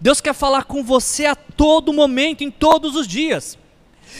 [0.00, 3.58] Deus quer falar com você a todo momento, em todos os dias.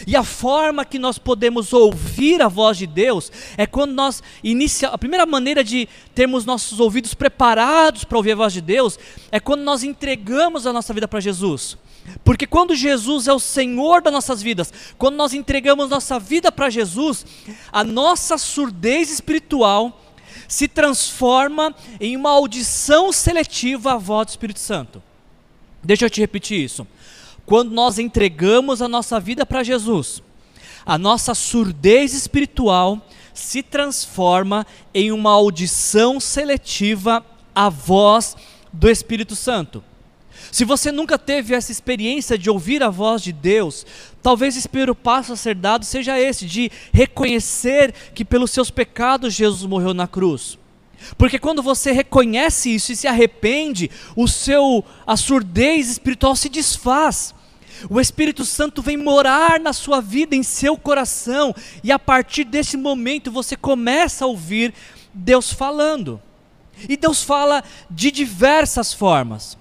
[0.06, 4.94] E a forma que nós podemos ouvir a voz de Deus é quando nós iniciamos.
[4.94, 8.98] A primeira maneira de termos nossos ouvidos preparados para ouvir a voz de Deus
[9.30, 11.78] é quando nós entregamos a nossa vida para Jesus.
[12.22, 16.68] Porque quando Jesus é o Senhor das nossas vidas, quando nós entregamos nossa vida para
[16.68, 17.24] Jesus,
[17.72, 20.00] a nossa surdez espiritual
[20.46, 25.02] se transforma em uma audição seletiva à voz do Espírito Santo.
[25.82, 26.86] Deixa eu te repetir isso
[27.46, 30.22] quando nós entregamos a nossa vida para Jesus,
[30.84, 33.00] a nossa surdez espiritual
[33.32, 38.36] se transforma em uma audição seletiva à voz
[38.72, 39.82] do Espírito Santo.
[40.52, 43.84] Se você nunca teve essa experiência de ouvir a voz de Deus,
[44.22, 49.34] talvez o primeiro passo a ser dado seja esse, de reconhecer que pelos seus pecados
[49.34, 50.58] Jesus morreu na cruz.
[51.16, 57.34] Porque quando você reconhece isso e se arrepende, o seu a surdez espiritual se desfaz.
[57.90, 62.76] O Espírito Santo vem morar na sua vida, em seu coração, e a partir desse
[62.76, 64.72] momento você começa a ouvir
[65.12, 66.20] Deus falando.
[66.88, 69.58] E Deus fala de diversas formas.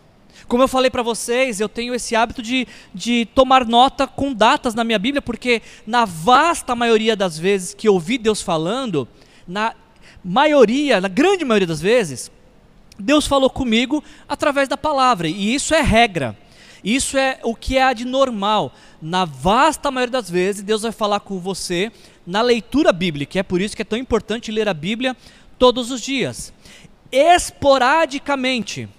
[0.47, 4.75] Como eu falei para vocês, eu tenho esse hábito de, de tomar nota com datas
[4.75, 9.07] na minha Bíblia, porque na vasta maioria das vezes que ouvi Deus falando,
[9.47, 9.73] na
[10.23, 12.31] maioria, na grande maioria das vezes,
[12.97, 16.37] Deus falou comigo através da palavra, e isso é regra.
[16.83, 18.73] Isso é o que é de normal.
[19.01, 21.91] Na vasta maioria das vezes, Deus vai falar com você
[22.27, 23.39] na leitura bíblica.
[23.39, 25.15] É por isso que é tão importante ler a Bíblia
[25.57, 26.51] todos os dias.
[27.09, 28.89] Esporadicamente,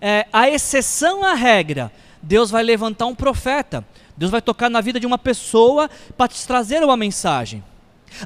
[0.00, 1.92] é, a exceção à regra,
[2.22, 3.84] Deus vai levantar um profeta.
[4.16, 7.62] Deus vai tocar na vida de uma pessoa para te trazer uma mensagem.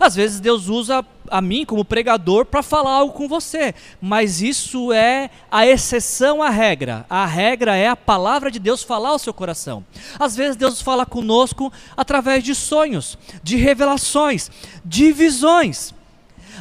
[0.00, 4.92] Às vezes Deus usa a mim como pregador para falar algo com você, mas isso
[4.92, 7.06] é a exceção à regra.
[7.08, 9.84] A regra é a palavra de Deus falar ao seu coração.
[10.18, 14.50] Às vezes Deus fala conosco através de sonhos, de revelações,
[14.84, 15.94] de visões.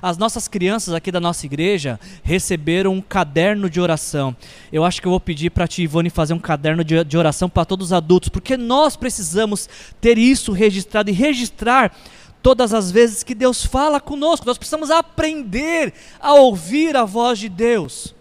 [0.01, 4.35] As nossas crianças aqui da nossa igreja receberam um caderno de oração.
[4.71, 7.17] Eu acho que eu vou pedir para a tia Ivone fazer um caderno de, de
[7.17, 9.69] oração para todos os adultos, porque nós precisamos
[10.01, 11.95] ter isso registrado e registrar
[12.43, 14.45] todas as vezes que Deus fala conosco.
[14.45, 18.13] Nós precisamos aprender a ouvir a voz de Deus.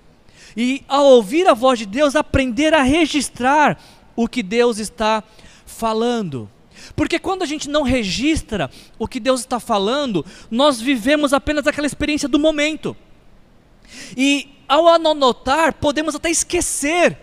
[0.57, 3.79] E ao ouvir a voz de Deus, aprender a registrar
[4.15, 5.25] o que Deus está
[5.67, 6.49] falando.
[6.95, 11.87] Porque quando a gente não registra o que Deus está falando, nós vivemos apenas aquela
[11.87, 12.97] experiência do momento.
[14.17, 17.19] E ao anotar, podemos até esquecer.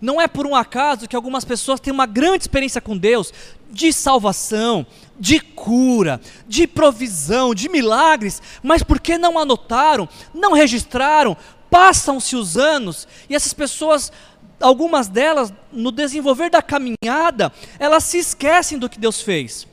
[0.00, 3.32] Não é por um acaso que algumas pessoas têm uma grande experiência com Deus,
[3.70, 4.86] de salvação,
[5.18, 11.36] de cura, de provisão, de milagres, mas porque não anotaram, não registraram,
[11.70, 14.12] passam-se os anos e essas pessoas,
[14.60, 19.66] algumas delas, no desenvolver da caminhada, elas se esquecem do que Deus fez,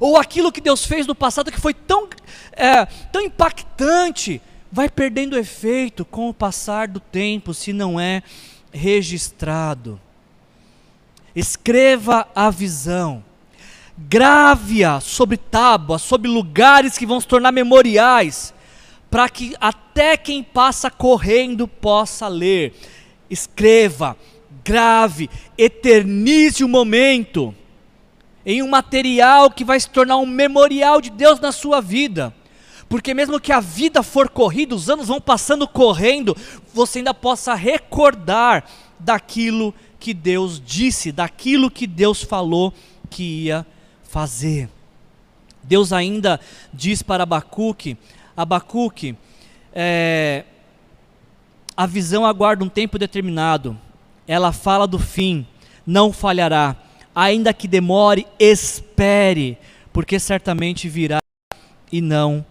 [0.00, 2.08] ou aquilo que Deus fez no passado que foi tão,
[2.52, 8.22] é, tão impactante, vai perdendo efeito com o passar do tempo, se não é
[8.72, 10.00] registrado.
[11.34, 13.22] Escreva a visão
[13.98, 18.52] grave-a sobre tábuas, sobre lugares que vão se tornar memoriais,
[19.10, 22.74] para que até quem passa correndo possa ler.
[23.30, 24.16] Escreva,
[24.64, 27.54] grave, eternize o momento
[28.44, 32.34] em um material que vai se tornar um memorial de Deus na sua vida.
[32.88, 36.36] Porque mesmo que a vida for corrida, os anos vão passando correndo,
[36.72, 38.64] você ainda possa recordar
[39.00, 42.72] daquilo que Deus disse, daquilo que Deus falou
[43.10, 43.66] que ia
[44.16, 44.70] fazer.
[45.62, 46.40] Deus ainda
[46.72, 47.98] diz para Abacuque:
[48.34, 49.14] Abacuque,
[49.74, 50.44] é,
[51.76, 53.78] a visão aguarda um tempo determinado,
[54.26, 55.46] ela fala do fim,
[55.86, 56.76] não falhará,
[57.14, 59.58] ainda que demore, espere,
[59.92, 61.18] porque certamente virá
[61.92, 62.42] e não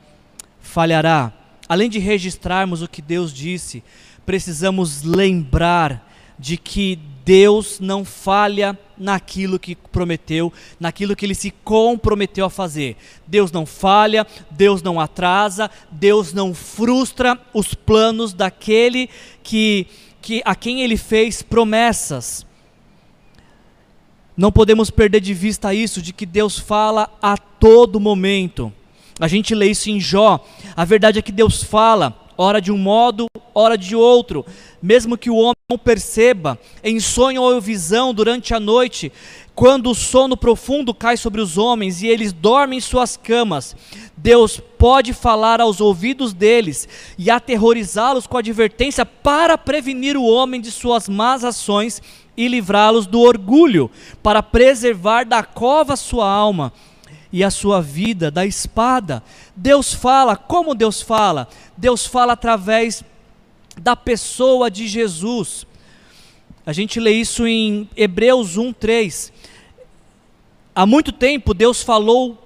[0.60, 1.34] falhará.
[1.68, 3.84] Além de registrarmos o que Deus disse,
[4.24, 12.46] precisamos lembrar de que Deus não falha naquilo que prometeu, naquilo que ele se comprometeu
[12.46, 12.96] a fazer.
[13.28, 19.10] Deus não falha, Deus não atrasa, Deus não frustra os planos daquele
[19.44, 19.88] que,
[20.22, 22.46] que a quem ele fez promessas.
[24.38, 28.72] Não podemos perder de vista isso, de que Deus fala a todo momento.
[29.20, 30.46] A gente lê isso em Jó.
[30.76, 34.46] A verdade é que Deus fala, ora de um modo, ora de outro.
[34.82, 39.12] Mesmo que o homem não perceba, em sonho ou visão durante a noite,
[39.56, 43.76] quando o sono profundo cai sobre os homens e eles dormem em suas camas,
[44.18, 50.72] Deus pode falar aos ouvidos deles e aterrorizá-los com advertência para prevenir o homem de
[50.72, 52.02] suas más ações
[52.38, 53.90] e livrá-los do orgulho,
[54.22, 56.74] para preservar da cova sua alma
[57.32, 59.24] e a sua vida da espada.
[59.56, 61.48] Deus fala, como Deus fala?
[61.78, 63.04] Deus fala através
[63.78, 65.66] da pessoa de Jesus.
[66.66, 69.32] A gente lê isso em Hebreus 1:3.
[70.74, 72.45] Há muito tempo Deus falou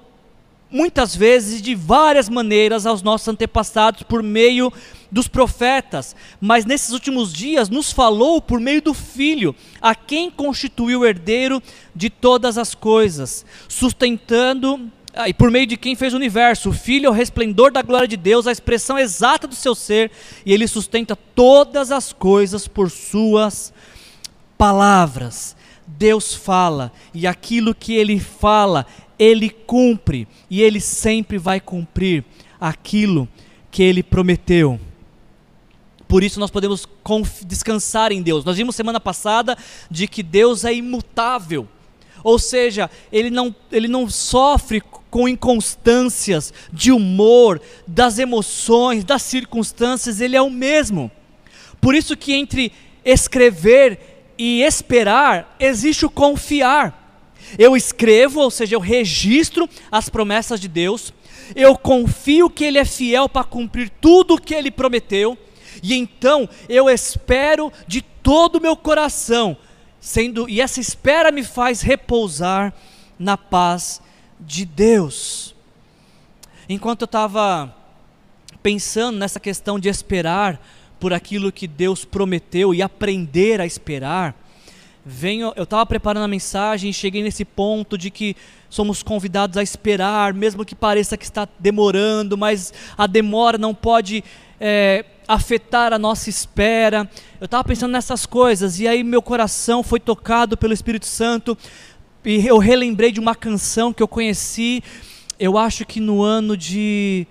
[0.71, 4.71] muitas vezes de várias maneiras aos nossos antepassados por meio
[5.11, 10.99] dos profetas, mas nesses últimos dias nos falou por meio do Filho, a quem constituiu
[10.99, 11.61] o herdeiro
[11.95, 16.69] de todas as coisas, sustentando ah, e por meio de quem fez o universo.
[16.69, 20.11] O Filho é o resplendor da glória de Deus, a expressão exata do seu ser,
[20.45, 23.73] e ele sustenta todas as coisas por suas
[24.57, 25.55] palavras.
[25.87, 28.85] Deus fala, e aquilo que ele fala,
[29.19, 32.23] ele cumpre, e ele sempre vai cumprir
[32.59, 33.27] aquilo
[33.69, 34.79] que ele prometeu.
[36.07, 36.87] Por isso nós podemos
[37.45, 38.43] descansar em Deus.
[38.43, 39.55] Nós vimos semana passada
[39.91, 41.67] de que Deus é imutável.
[42.23, 50.19] Ou seja, ele não, ele não sofre com inconstâncias de humor, das emoções, das circunstâncias,
[50.19, 51.11] ele é o mesmo.
[51.79, 52.71] Por isso que entre
[53.05, 56.98] escrever e esperar existe o confiar.
[57.57, 61.13] Eu escrevo, ou seja, eu registro as promessas de Deus,
[61.55, 65.37] eu confio que Ele é fiel para cumprir tudo o que Ele prometeu,
[65.81, 69.57] e então eu espero de todo o meu coração,
[69.99, 72.73] sendo e essa espera me faz repousar
[73.17, 74.01] na paz
[74.39, 75.55] de Deus.
[76.67, 77.75] Enquanto eu estava
[78.61, 80.61] pensando nessa questão de esperar
[80.99, 84.35] por aquilo que Deus prometeu e aprender a esperar,
[85.05, 88.35] venho, eu estava preparando a mensagem cheguei nesse ponto de que
[88.69, 94.23] somos convidados a esperar, mesmo que pareça que está demorando, mas a demora não pode
[94.59, 97.09] é, afetar a nossa espera.
[97.39, 101.57] Eu estava pensando nessas coisas e aí meu coração foi tocado pelo Espírito Santo
[102.23, 104.83] e eu relembrei de uma canção que eu conheci,
[105.39, 107.25] eu acho que no ano de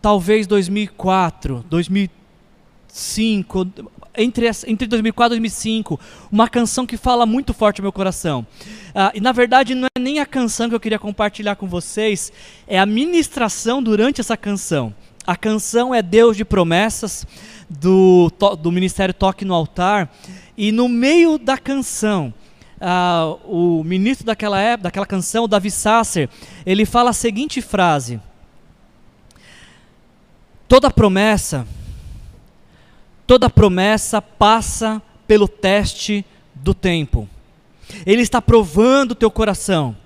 [0.00, 3.68] talvez 2004, 2005,
[4.22, 8.46] entre, entre 2004 e 2005, uma canção que fala muito forte ao meu coração.
[8.94, 12.32] Ah, e na verdade não é nem a canção que eu queria compartilhar com vocês,
[12.66, 14.94] é a ministração durante essa canção.
[15.26, 17.26] A canção é Deus de Promessas,
[17.68, 18.30] do,
[18.60, 20.10] do Ministério Toque no Altar,
[20.56, 22.34] e no meio da canção,
[22.80, 26.28] uh, o ministro daquela época, daquela canção, Davi Sasser,
[26.66, 28.20] ele fala a seguinte frase:
[30.66, 31.66] Toda promessa,
[33.30, 37.28] toda promessa passa pelo teste do tempo.
[38.04, 39.96] Ele está provando o teu coração.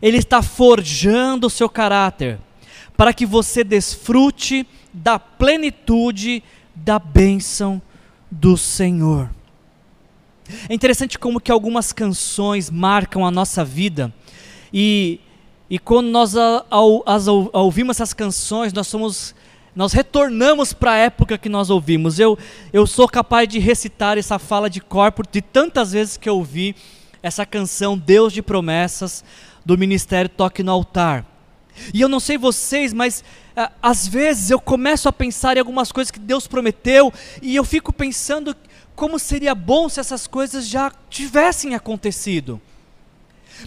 [0.00, 2.38] Ele está forjando o seu caráter
[2.96, 6.42] para que você desfrute da plenitude
[6.74, 7.82] da bênção
[8.30, 9.28] do Senhor.
[10.66, 14.10] É interessante como que algumas canções marcam a nossa vida
[14.72, 15.20] e,
[15.68, 16.64] e quando nós a,
[17.04, 19.34] as, ouvimos essas canções, nós somos
[19.74, 22.18] nós retornamos para a época que nós ouvimos.
[22.18, 22.38] Eu,
[22.72, 26.74] eu sou capaz de recitar essa fala de corpo de tantas vezes que eu ouvi
[27.22, 29.24] essa canção Deus de Promessas
[29.64, 31.24] do Ministério Toque no Altar.
[31.94, 33.24] E eu não sei vocês, mas
[33.56, 37.64] ah, às vezes eu começo a pensar em algumas coisas que Deus prometeu e eu
[37.64, 38.56] fico pensando
[38.94, 42.60] como seria bom se essas coisas já tivessem acontecido.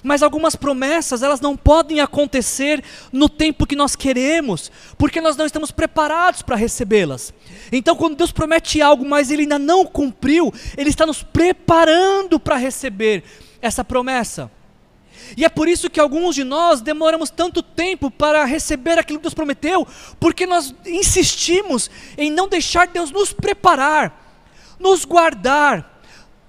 [0.01, 5.45] Mas algumas promessas, elas não podem acontecer no tempo que nós queremos, porque nós não
[5.45, 7.33] estamos preparados para recebê-las.
[7.71, 12.55] Então, quando Deus promete algo, mas ele ainda não cumpriu, ele está nos preparando para
[12.55, 13.23] receber
[13.61, 14.49] essa promessa.
[15.37, 19.23] E é por isso que alguns de nós demoramos tanto tempo para receber aquilo que
[19.23, 19.87] Deus prometeu,
[20.19, 24.37] porque nós insistimos em não deixar Deus nos preparar,
[24.79, 26.01] nos guardar,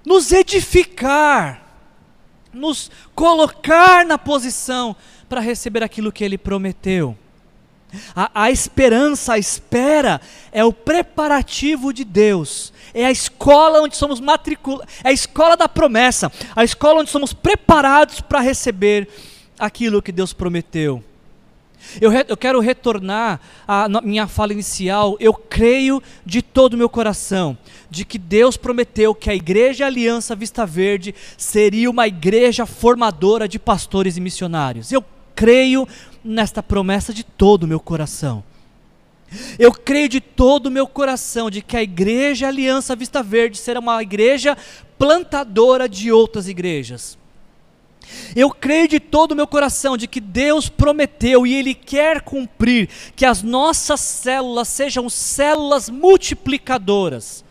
[0.05, 1.64] nos edificar
[2.55, 4.95] nos colocar na posição
[5.29, 7.17] para receber aquilo que Ele prometeu.
[8.15, 10.19] A, a, esperança, a espera,
[10.51, 15.69] é o preparativo de Deus, é a escola onde somos matriculados, é a escola da
[15.69, 19.07] promessa, a escola onde somos preparados para receber
[19.57, 21.03] aquilo que Deus prometeu.
[21.99, 25.15] Eu, re, eu quero retornar à minha fala inicial.
[25.19, 27.57] Eu creio de todo o meu coração
[27.89, 33.57] de que Deus prometeu que a Igreja Aliança Vista Verde seria uma igreja formadora de
[33.57, 34.91] pastores e missionários.
[34.91, 35.03] Eu
[35.35, 35.87] creio
[36.23, 38.43] nesta promessa de todo o meu coração.
[39.57, 43.79] Eu creio de todo o meu coração de que a Igreja Aliança Vista Verde será
[43.79, 44.57] uma igreja
[44.97, 47.17] plantadora de outras igrejas.
[48.35, 52.89] Eu creio de todo o meu coração de que Deus prometeu e Ele quer cumprir
[53.15, 57.44] que as nossas células sejam células multiplicadoras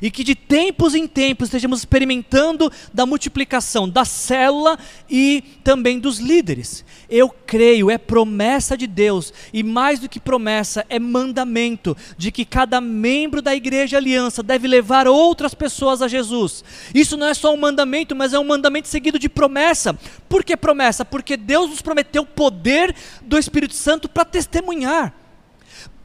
[0.00, 4.78] e que de tempos em tempos estejamos experimentando da multiplicação da célula
[5.08, 6.84] e também dos líderes.
[7.08, 12.44] Eu creio, é promessa de Deus, e mais do que promessa, é mandamento de que
[12.44, 16.64] cada membro da igreja aliança deve levar outras pessoas a Jesus.
[16.94, 19.98] Isso não é só um mandamento, mas é um mandamento seguido de promessa.
[20.28, 21.04] Por que promessa?
[21.04, 25.17] Porque Deus nos prometeu o poder do Espírito Santo para testemunhar.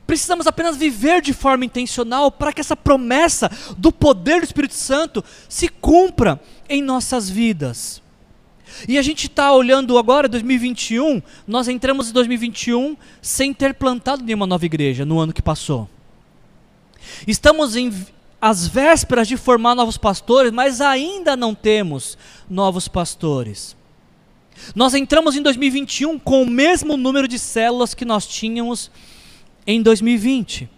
[0.05, 5.23] Precisamos apenas viver de forma intencional para que essa promessa do poder do Espírito Santo
[5.47, 8.01] se cumpra em nossas vidas.
[8.87, 14.47] E a gente está olhando agora 2021, nós entramos em 2021 sem ter plantado nenhuma
[14.47, 15.87] nova igreja no ano que passou.
[17.27, 17.91] Estamos em
[18.41, 22.17] às vésperas de formar novos pastores, mas ainda não temos
[22.49, 23.73] novos pastores.
[24.75, 28.91] Nós entramos em 2021 com o mesmo número de células que nós tínhamos
[29.65, 30.69] em 2020.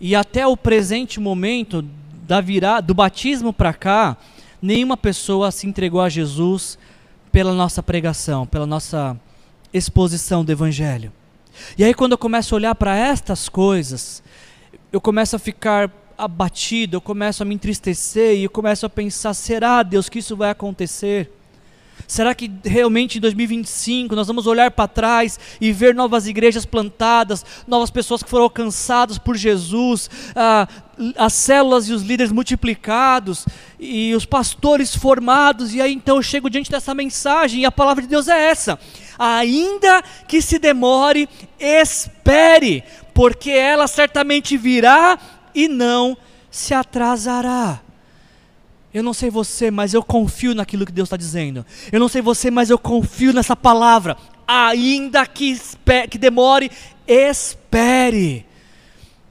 [0.00, 1.84] E até o presente momento
[2.26, 4.16] da virada, do batismo para cá,
[4.60, 6.78] nenhuma pessoa se entregou a Jesus
[7.30, 9.18] pela nossa pregação, pela nossa
[9.72, 11.12] exposição do evangelho.
[11.76, 14.22] E aí quando eu começo a olhar para estas coisas,
[14.92, 19.34] eu começo a ficar abatido, eu começo a me entristecer e eu começo a pensar:
[19.34, 21.30] será, Deus, que isso vai acontecer?
[22.06, 27.44] Será que realmente em 2025 nós vamos olhar para trás e ver novas igrejas plantadas,
[27.66, 30.68] novas pessoas que foram alcançadas por Jesus, ah,
[31.16, 33.46] as células e os líderes multiplicados
[33.78, 35.74] e os pastores formados?
[35.74, 38.78] E aí então eu chego diante dessa mensagem e a palavra de Deus é essa:
[39.18, 41.28] ainda que se demore,
[41.58, 42.82] espere,
[43.12, 45.18] porque ela certamente virá
[45.54, 46.16] e não
[46.50, 47.80] se atrasará.
[48.98, 51.64] Eu não sei você, mas eu confio naquilo que Deus está dizendo.
[51.92, 54.16] Eu não sei você, mas eu confio nessa palavra.
[54.44, 56.68] Ainda que, espere, que demore,
[57.06, 58.44] espere.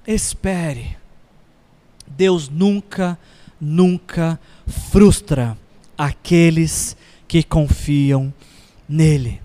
[0.07, 0.95] Espere.
[2.07, 3.19] Deus nunca,
[3.59, 4.39] nunca
[4.89, 5.57] frustra
[5.97, 6.95] aqueles
[7.27, 8.33] que confiam
[8.87, 9.41] nele.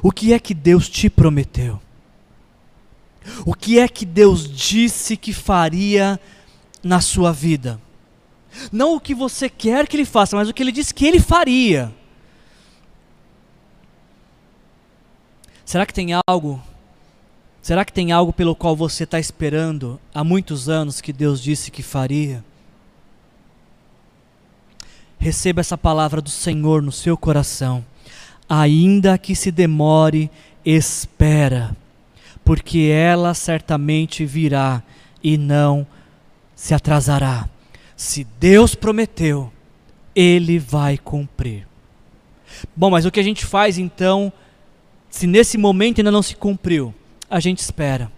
[0.00, 1.82] O que é que Deus te prometeu?
[3.44, 6.20] O que é que Deus disse que faria
[6.84, 7.80] na sua vida?
[8.72, 11.20] Não o que você quer que ele faça, mas o que ele disse que ele
[11.20, 11.92] faria.
[15.64, 16.62] Será que tem algo?
[17.60, 21.70] Será que tem algo pelo qual você está esperando há muitos anos que Deus disse
[21.70, 22.44] que faria?
[25.18, 27.84] Receba essa palavra do Senhor no seu coração.
[28.48, 30.30] Ainda que se demore,
[30.64, 31.76] espera,
[32.44, 34.80] porque ela certamente virá
[35.20, 35.84] e não
[36.54, 37.48] se atrasará.
[37.96, 39.50] Se Deus prometeu,
[40.14, 41.66] Ele vai cumprir.
[42.76, 44.32] Bom, mas o que a gente faz então,
[45.08, 46.94] se nesse momento ainda não se cumpriu?
[47.28, 48.12] A gente espera.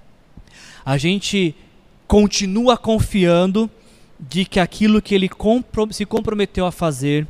[0.84, 1.54] A gente
[2.06, 3.70] continua confiando
[4.18, 5.30] de que aquilo que ele
[5.90, 7.26] se comprometeu a fazer,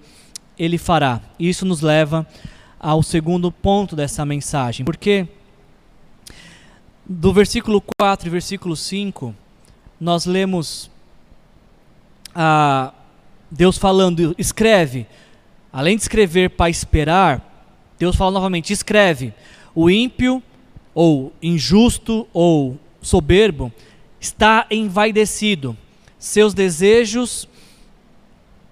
[0.59, 1.20] ele fará.
[1.38, 2.26] Isso nos leva
[2.80, 4.84] ao segundo ponto dessa mensagem.
[4.84, 5.28] Porque
[7.05, 9.34] do versículo 4 e versículo 5,
[10.01, 10.90] nós lemos
[13.51, 15.07] Deus falando, escreve.
[15.72, 17.45] Além de escrever para esperar,
[17.99, 19.35] Deus fala novamente: escreve.
[19.74, 20.43] O ímpio,
[20.95, 23.72] ou injusto, ou soberbo,
[24.20, 25.76] está envaidecido.
[26.18, 27.49] Seus desejos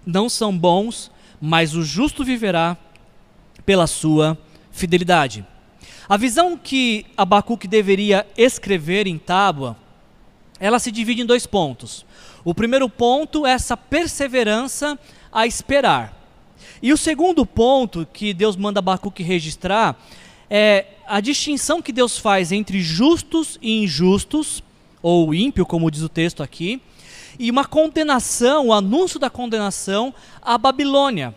[0.05, 2.77] não são bons, mas o justo viverá
[3.65, 4.39] pela sua
[4.71, 5.45] fidelidade.
[6.09, 9.77] A visão que Abacuque deveria escrever em tábua,
[10.59, 12.07] ela se divide em dois pontos.
[12.47, 14.97] O primeiro ponto é essa perseverança
[15.32, 16.16] a esperar.
[16.80, 19.99] E o segundo ponto que Deus manda Abacuque registrar
[20.49, 24.62] é a distinção que Deus faz entre justos e injustos,
[25.03, 26.80] ou ímpio, como diz o texto aqui,
[27.36, 31.34] e uma condenação, o anúncio da condenação à Babilônia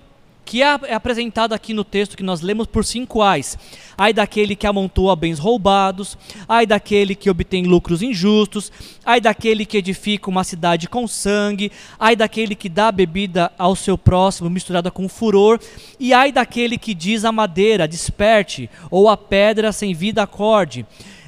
[0.49, 3.55] que é, é apresentado aqui no texto que nós lemos por cinco ais.
[3.95, 8.71] Ai daquele que amontoa bens roubados, ai daquele que obtém lucros injustos,
[9.05, 13.95] ai daquele que edifica uma cidade com sangue, ai daquele que dá bebida ao seu
[13.95, 15.59] próximo misturada com furor,
[15.99, 20.83] e ai daquele que diz a madeira, desperte, ou a pedra sem vida acorde.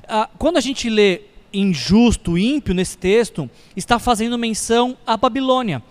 [0.07, 1.21] Ah, quando a gente lê
[1.53, 5.83] injusto, ímpio nesse texto, está fazendo menção à Babilônia.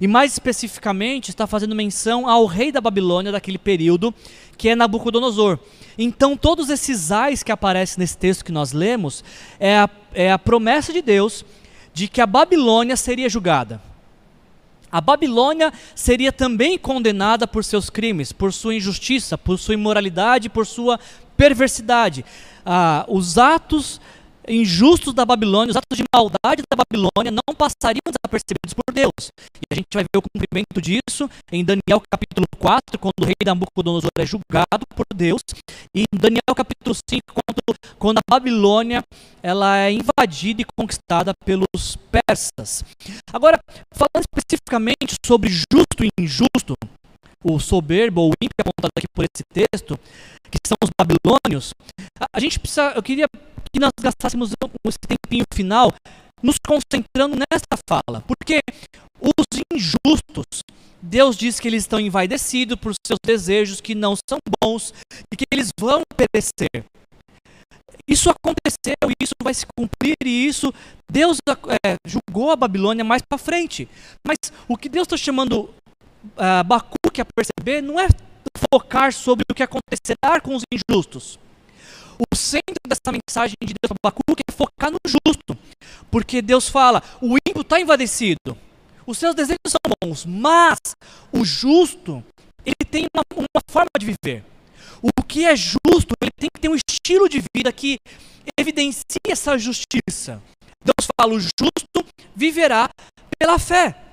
[0.00, 4.14] E mais especificamente, está fazendo menção ao rei da Babilônia daquele período,
[4.56, 5.58] que é Nabucodonosor.
[5.98, 9.24] Então, todos esses ais que aparecem nesse texto que nós lemos,
[9.58, 11.44] é a, é a promessa de Deus
[11.94, 13.80] de que a Babilônia seria julgada.
[14.90, 20.66] A Babilônia seria também condenada por seus crimes, por sua injustiça, por sua imoralidade, por
[20.66, 21.00] sua
[21.36, 22.24] perversidade.
[22.64, 24.00] Ah, os atos
[24.48, 29.30] injustos da Babilônia, os atos de maldade da Babilônia não passariam desapercebidos por Deus.
[29.56, 33.34] E a gente vai ver o cumprimento disso em Daniel capítulo 4, quando o rei
[33.44, 35.42] Nabucodonosor é julgado por Deus,
[35.94, 39.02] e em Daniel capítulo 5, quando, quando a Babilônia
[39.42, 42.84] ela é invadida e conquistada pelos persas.
[43.32, 43.58] Agora,
[43.92, 46.74] falando especificamente sobre justo e injusto,
[47.44, 49.98] o soberbo ou ímpio apontado aqui por esse texto,
[50.50, 51.72] que são os babilônios,
[52.32, 53.28] a, gente precisa, eu queria
[53.76, 54.52] que nós gastássemos
[54.88, 55.92] esse tempinho final
[56.42, 58.22] nos concentrando nesta fala.
[58.26, 58.60] Porque
[59.20, 60.62] os injustos,
[61.02, 64.94] Deus diz que eles estão envaidecidos por seus desejos que não são bons
[65.30, 66.86] e que eles vão perecer.
[68.08, 70.72] Isso aconteceu, isso vai se cumprir e isso
[71.10, 71.36] Deus
[71.84, 73.86] é, julgou a Babilônia mais para frente.
[74.26, 76.64] Mas o que Deus está chamando uh,
[77.20, 78.08] a perceber não é
[78.72, 81.38] focar sobre o que acontecerá com os injustos.
[82.18, 85.58] O centro dessa mensagem de Deus para Abacuque é focar no justo.
[86.10, 88.56] Porque Deus fala: o ímpio está invadecido,
[89.06, 90.78] os seus desejos são bons, mas
[91.32, 92.24] o justo,
[92.64, 94.44] ele tem uma, uma forma de viver.
[95.02, 97.98] O que é justo, ele tem que ter um estilo de vida que
[98.58, 100.42] evidencie essa justiça.
[100.82, 102.88] Deus fala: o justo viverá
[103.38, 104.05] pela fé.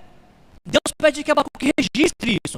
[0.65, 2.57] Deus pede que Abacuque registre isso,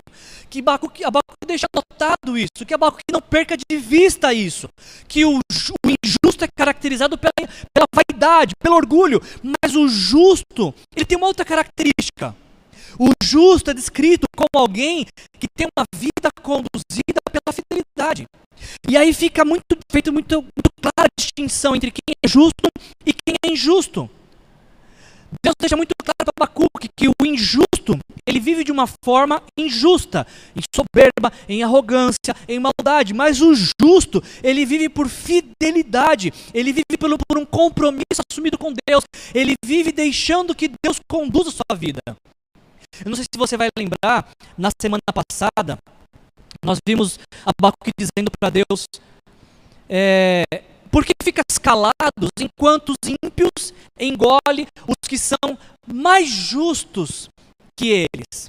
[0.50, 4.70] que Abacuque, Abacuque deixe anotado isso, que Abacuque não perca de vista isso,
[5.08, 7.34] que o, o injusto é caracterizado pela,
[7.74, 12.36] pela vaidade, pelo orgulho, mas o justo, ele tem uma outra característica.
[12.98, 15.06] O justo é descrito como alguém
[15.38, 18.26] que tem uma vida conduzida pela fidelidade.
[18.88, 22.70] E aí fica muito feito muito, muito clara a distinção entre quem é justo
[23.06, 24.10] e quem é injusto.
[25.44, 30.26] Deus deixa muito claro para Abacuque que o injusto, ele vive de uma forma injusta,
[30.56, 36.98] em soberba, em arrogância, em maldade, mas o justo, ele vive por fidelidade, ele vive
[37.00, 41.78] por, por um compromisso assumido com Deus, ele vive deixando que Deus conduza a sua
[41.78, 42.00] vida.
[43.04, 45.78] Eu não sei se você vai lembrar, na semana passada,
[46.64, 48.86] nós vimos Abacuque dizendo para Deus,
[49.90, 50.44] é,
[50.96, 57.28] porque fica calados enquanto os ímpios engole os que são mais justos
[57.78, 58.46] que eles.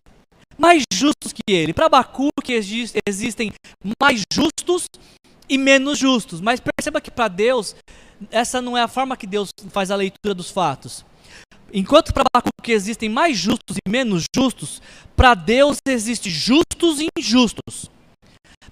[0.57, 1.75] Mais justos que ele.
[1.75, 2.53] Para Abacuque
[3.05, 3.53] existem
[4.01, 4.87] mais justos
[5.49, 6.41] e menos justos.
[6.41, 7.75] Mas perceba que para Deus,
[8.31, 11.05] essa não é a forma que Deus faz a leitura dos fatos.
[11.75, 14.81] Enquanto para Abacuque existem mais justos e menos justos,
[15.17, 17.91] para Deus existem justos e injustos.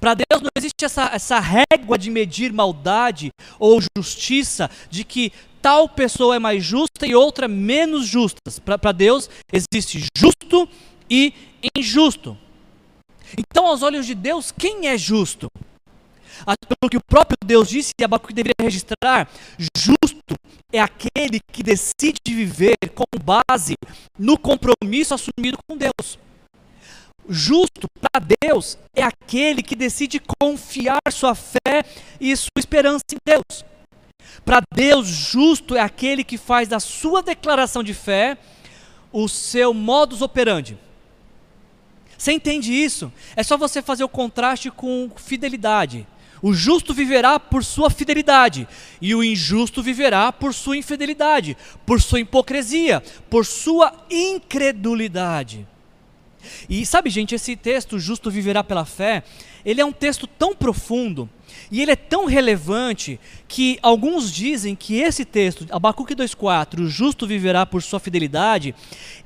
[0.01, 5.33] Para Deus não existe essa, essa régua de medir maldade ou justiça, de que
[5.63, 8.39] tal pessoa é mais justa e outra menos justa.
[8.65, 10.69] Para Deus existe justo
[11.09, 11.33] e
[11.77, 12.37] injusto.
[13.39, 15.49] Então, aos olhos de Deus, quem é justo?
[16.45, 19.29] Pelo que o próprio Deus disse e Abacuque deveria registrar,
[19.77, 20.35] justo
[20.73, 23.75] é aquele que decide viver com base
[24.19, 26.19] no compromisso assumido com Deus.
[27.29, 31.85] Justo para Deus é aquele que decide confiar sua fé
[32.21, 33.65] e sua esperança em Deus.
[34.45, 38.37] Para Deus, justo é aquele que faz da sua declaração de fé
[39.11, 40.77] o seu modus operandi.
[42.19, 43.13] Você entende isso?
[43.37, 46.07] É só você fazer o contraste com fidelidade.
[46.43, 48.69] O justo viverá por sua fidelidade,
[49.01, 51.57] e o injusto viverá por sua infidelidade,
[51.87, 55.67] por sua hipocrisia, por sua incredulidade.
[56.69, 59.23] E sabe, gente, esse texto, justo viverá pela fé,
[59.65, 61.29] ele é um texto tão profundo
[61.71, 63.19] e ele é tão relevante
[63.49, 68.75] que alguns dizem que esse texto, Abacuque 2,4, o justo viverá por sua fidelidade,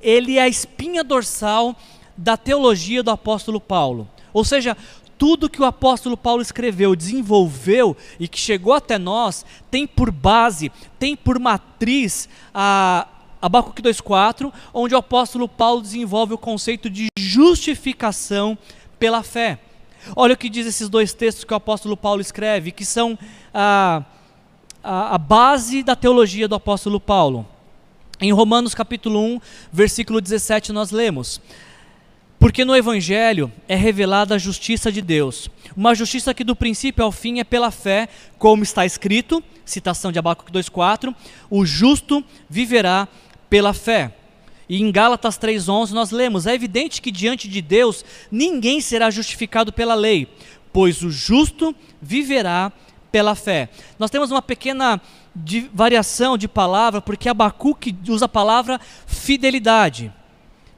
[0.03, 1.77] ele é a espinha dorsal
[2.17, 4.09] da teologia do apóstolo Paulo.
[4.33, 4.77] Ou seja,
[5.19, 10.71] tudo que o apóstolo Paulo escreveu, desenvolveu e que chegou até nós, tem por base,
[10.99, 13.07] tem por matriz a
[13.41, 18.59] Abacuque 2,4, onde o apóstolo Paulo desenvolve o conceito de justificação
[18.99, 19.59] pela fé.
[20.17, 23.19] Olha o que diz esses dois textos que o apóstolo Paulo escreve, que são
[23.53, 24.03] a,
[24.83, 27.47] a, a base da teologia do apóstolo Paulo.
[28.21, 29.41] Em Romanos capítulo 1,
[29.73, 31.41] versículo 17, nós lemos:
[32.39, 37.13] Porque no Evangelho é revelada a justiça de Deus, uma justiça que do princípio ao
[37.13, 41.15] fim é pela fé, como está escrito, citação de Abacuque 2,4:
[41.49, 43.07] O justo viverá
[43.49, 44.13] pela fé.
[44.69, 49.73] E em Gálatas 3:11 nós lemos: É evidente que diante de Deus ninguém será justificado
[49.73, 50.29] pela lei,
[50.73, 52.73] pois o justo viverá
[53.11, 53.71] pela fé.
[53.99, 55.01] Nós temos uma pequena
[55.73, 60.13] variação de palavra, porque Abacuque usa a palavra fidelidade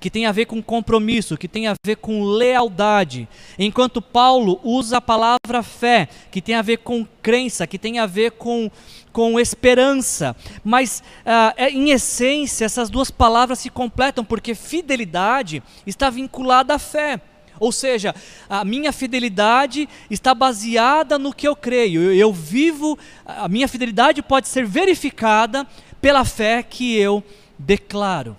[0.01, 3.28] que tem a ver com compromisso, que tem a ver com lealdade,
[3.59, 8.07] enquanto Paulo usa a palavra fé, que tem a ver com crença, que tem a
[8.07, 8.70] ver com,
[9.12, 10.34] com esperança.
[10.64, 17.20] Mas, uh, em essência, essas duas palavras se completam, porque fidelidade está vinculada à fé.
[17.59, 18.14] Ou seja,
[18.48, 22.01] a minha fidelidade está baseada no que eu creio.
[22.01, 25.66] Eu, eu, vivo, a minha fidelidade pode ser verificada
[26.01, 27.22] pela fé que eu
[27.59, 28.34] declaro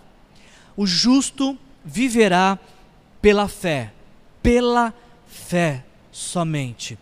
[0.76, 2.58] o justo viverá
[3.22, 3.94] pela fé,
[4.42, 4.94] pela
[5.28, 6.98] fé somente.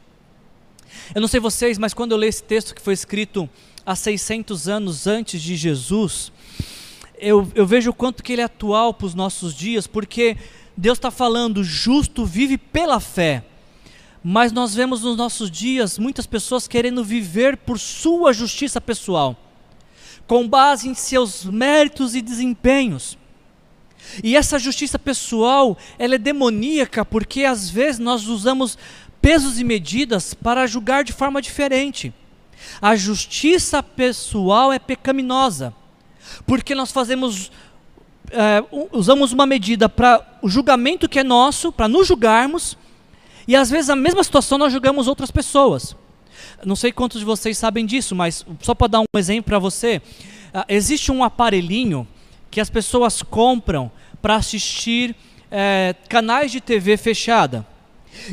[1.14, 3.50] Eu não sei vocês, mas quando eu leio esse texto que foi escrito
[3.86, 6.32] há 600 anos antes de Jesus,
[7.18, 10.38] eu, eu vejo o quanto que ele é atual para os nossos dias, porque
[10.76, 13.44] Deus está falando, justo vive pela fé.
[14.24, 19.36] Mas nós vemos nos nossos dias muitas pessoas querendo viver por sua justiça pessoal,
[20.28, 23.18] com base em seus méritos e desempenhos.
[24.24, 28.78] E essa justiça pessoal, ela é demoníaca porque às vezes nós usamos
[29.22, 32.14] pesos e medidas para julgar de forma diferente.
[32.82, 35.74] A justiça pessoal é pecaminosa,
[36.46, 37.52] porque nós fazemos,
[38.32, 42.78] é, usamos uma medida para o julgamento que é nosso, para nos julgarmos,
[43.48, 45.96] e às vezes a mesma situação nós julgamos outras pessoas.
[46.64, 50.02] Não sei quantos de vocês sabem disso, mas só para dar um exemplo para você,
[50.54, 52.08] uh, existe um aparelhinho
[52.50, 53.92] que as pessoas compram
[54.22, 55.16] para assistir
[55.52, 57.66] é, canais de TV fechada.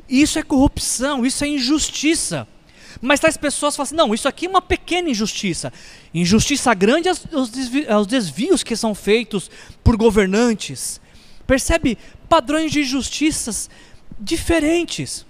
[0.08, 2.46] Isso é corrupção, isso é injustiça.
[3.00, 5.72] Mas tais pessoas falam assim: não, isso aqui é uma pequena injustiça.
[6.14, 9.50] Injustiça grande é os, desvios, é os desvios que são feitos
[9.84, 11.00] por governantes.
[11.46, 11.98] Percebe
[12.28, 13.68] padrões de injustiças
[14.18, 15.25] diferentes.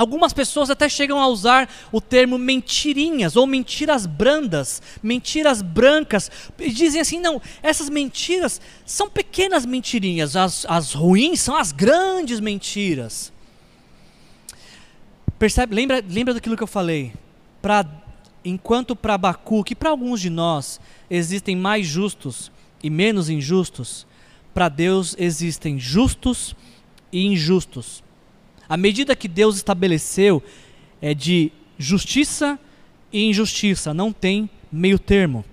[0.00, 6.70] Algumas pessoas até chegam a usar o termo mentirinhas ou mentiras brandas, mentiras brancas, e
[6.70, 13.30] dizem assim: não, essas mentiras são pequenas mentirinhas, as, as ruins são as grandes mentiras.
[15.38, 15.74] Percebe?
[15.74, 17.12] Lembra, lembra daquilo que eu falei?
[17.60, 17.84] Pra,
[18.42, 20.80] enquanto para Bacu, que para alguns de nós
[21.10, 22.50] existem mais justos
[22.82, 24.06] e menos injustos,
[24.54, 26.56] para Deus existem justos
[27.12, 28.02] e injustos.
[28.70, 30.40] A medida que Deus estabeleceu
[31.02, 32.56] é de justiça
[33.12, 35.44] e injustiça, não tem meio termo.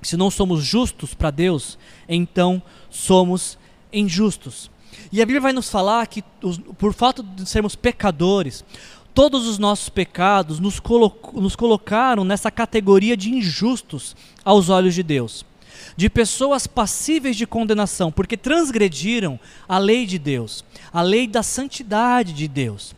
[0.00, 1.76] Se não somos justos para Deus,
[2.08, 3.58] então somos
[3.92, 4.70] injustos.
[5.10, 6.22] E a Bíblia vai nos falar que,
[6.78, 8.64] por falta de sermos pecadores,
[9.12, 15.02] todos os nossos pecados nos, colo nos colocaram nessa categoria de injustos aos olhos de
[15.02, 15.44] Deus
[15.96, 22.32] de pessoas passíveis de condenação, porque transgrediram a lei de Deus, a lei da santidade
[22.32, 22.94] de Deus.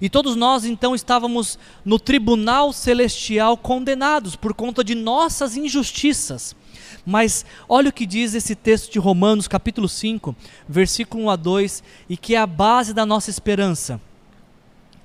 [0.00, 6.56] E todos nós então estávamos no tribunal celestial condenados por conta de nossas injustiças.
[7.04, 10.34] Mas olha o que diz esse texto de Romanos, capítulo 5,
[10.68, 14.00] versículo 1 a 2, e que é a base da nossa esperança.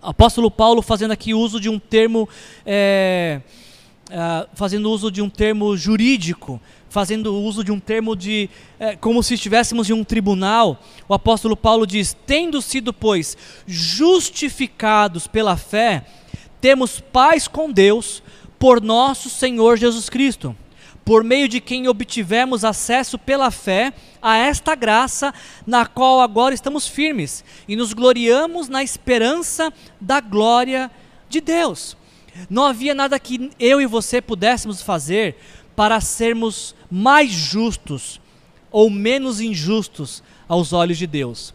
[0.01, 2.27] Apóstolo Paulo fazendo aqui uso de um termo,
[2.65, 3.39] é,
[4.53, 6.59] fazendo uso de um termo jurídico,
[6.93, 8.47] fazendo uso de um termo de
[8.79, 10.79] é, como se estivéssemos em um tribunal,
[11.09, 13.35] o apóstolo Paulo diz: tendo sido, pois,
[13.65, 16.05] justificados pela fé,
[16.61, 18.21] temos paz com Deus
[18.59, 20.55] por nosso Senhor Jesus Cristo,
[21.03, 23.91] por meio de quem obtivemos acesso pela fé
[24.21, 25.33] a esta graça
[25.65, 30.91] na qual agora estamos firmes e nos gloriamos na esperança da glória
[31.27, 31.97] de Deus.
[32.49, 35.35] Não havia nada que eu e você pudéssemos fazer
[35.75, 38.19] para sermos mais justos
[38.71, 41.53] ou menos injustos aos olhos de Deus.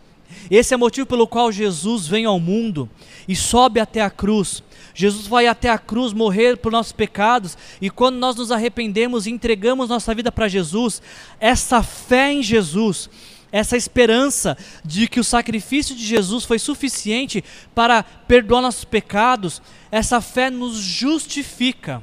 [0.50, 2.88] Esse é o motivo pelo qual Jesus vem ao mundo
[3.26, 4.62] e sobe até a cruz.
[4.94, 9.30] Jesus vai até a cruz morrer por nossos pecados, e quando nós nos arrependemos e
[9.30, 11.00] entregamos nossa vida para Jesus,
[11.38, 13.08] essa fé em Jesus,
[13.52, 17.44] essa esperança de que o sacrifício de Jesus foi suficiente
[17.74, 22.02] para perdoar nossos pecados, essa fé nos justifica.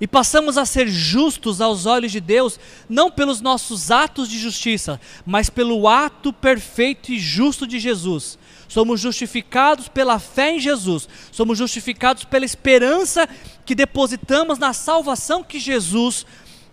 [0.00, 5.00] E passamos a ser justos aos olhos de Deus, não pelos nossos atos de justiça,
[5.24, 8.38] mas pelo ato perfeito e justo de Jesus.
[8.68, 13.28] Somos justificados pela fé em Jesus, somos justificados pela esperança
[13.64, 16.26] que depositamos na salvação que Jesus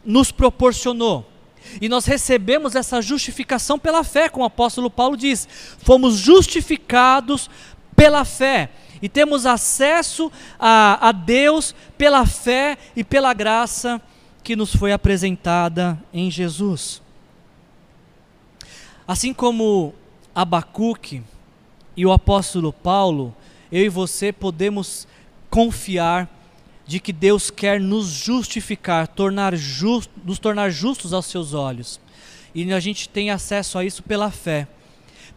[0.03, 1.29] nos proporcionou.
[1.79, 5.47] E nós recebemos essa justificação pela fé, como o apóstolo Paulo diz.
[5.79, 7.49] Fomos justificados
[7.95, 8.69] pela fé
[9.03, 14.01] e temos acesso a, a Deus pela fé e pela graça
[14.41, 17.01] que nos foi apresentada em Jesus.
[19.05, 19.93] Assim como
[20.33, 21.21] Abacuque
[21.97, 23.35] e o apóstolo Paulo,
[23.69, 25.05] eu e você podemos
[25.49, 26.29] confiar
[26.87, 31.99] de que Deus quer nos justificar, tornar just, nos tornar justos aos seus olhos.
[32.55, 34.65] E a gente tem acesso a isso pela fé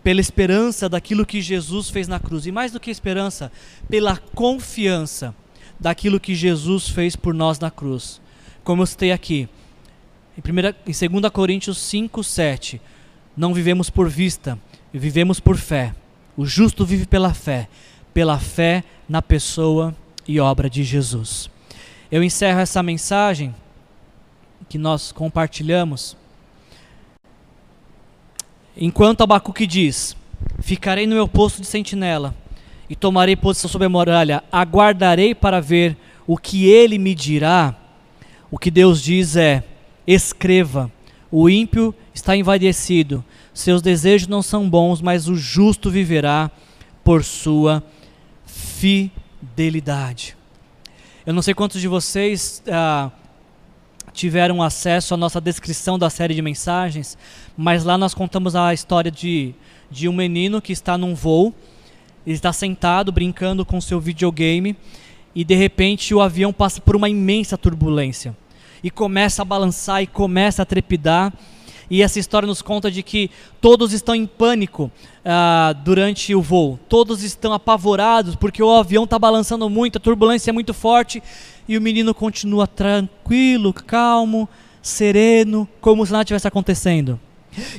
[0.07, 2.47] pela esperança daquilo que Jesus fez na cruz.
[2.47, 3.51] E mais do que esperança,
[3.89, 5.35] pela confiança
[5.81, 8.21] daquilo que Jesus fez por nós na cruz.
[8.63, 9.49] Como eu citei aqui,
[10.39, 12.81] em, primeira, em 2 Coríntios 5, 7,
[13.37, 14.57] não vivemos por vista,
[14.93, 15.93] vivemos por fé.
[16.37, 17.69] O justo vive pela fé,
[18.15, 19.93] pela fé na pessoa
[20.25, 21.51] e obra de Jesus.
[22.13, 23.53] Eu encerro essa mensagem
[24.69, 26.17] que nós compartilhamos
[28.77, 30.17] Enquanto Abacuque diz:
[30.61, 32.35] Ficarei no meu posto de sentinela
[32.89, 35.97] e tomarei posição sobre a muralha, aguardarei para ver
[36.27, 37.75] o que ele me dirá.
[38.51, 39.65] O que Deus diz é:
[40.07, 40.91] escreva,
[41.31, 43.25] o ímpio está envaidecido,
[43.55, 46.51] seus desejos não são bons, mas o justo viverá
[47.03, 47.83] por sua
[48.45, 50.37] fidelidade.
[51.25, 53.11] Eu não sei quantos de vocês ah,
[54.17, 57.19] tiveram acesso à nossa descrição da série de mensagens,
[57.57, 59.55] mas lá nós contamos a história de,
[59.91, 61.55] de um menino que está num voo,
[62.27, 64.75] ele está sentado brincando com seu videogame
[65.35, 68.35] e de repente o avião passa por uma imensa turbulência
[68.83, 71.33] e começa a balançar e começa a trepidar.
[71.91, 73.31] E essa história nos conta de que
[73.61, 74.91] todos estão em pânico
[75.25, 80.51] uh, durante o voo, todos estão apavorados porque o avião está balançando muito, a turbulência
[80.51, 81.23] é muito forte
[81.69, 84.49] e o menino continua tranquilo, calmo,
[84.83, 87.21] sereno, como se nada tivesse acontecendo.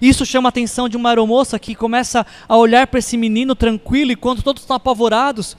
[0.01, 4.11] Isso chama a atenção de uma aeromoça que começa a olhar para esse menino tranquilo
[4.11, 5.55] enquanto todos estão apavorados.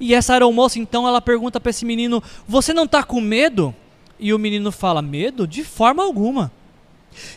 [0.00, 3.74] E essa aeromoça então ela pergunta para esse menino: "Você não está com medo?"
[4.18, 5.46] E o menino fala: "Medo?
[5.46, 6.50] De forma alguma."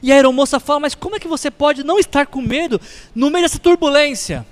[0.02, 2.80] E a aeromoça fala: "Mas como é que você pode não estar com medo
[3.14, 4.46] no meio dessa turbulência?"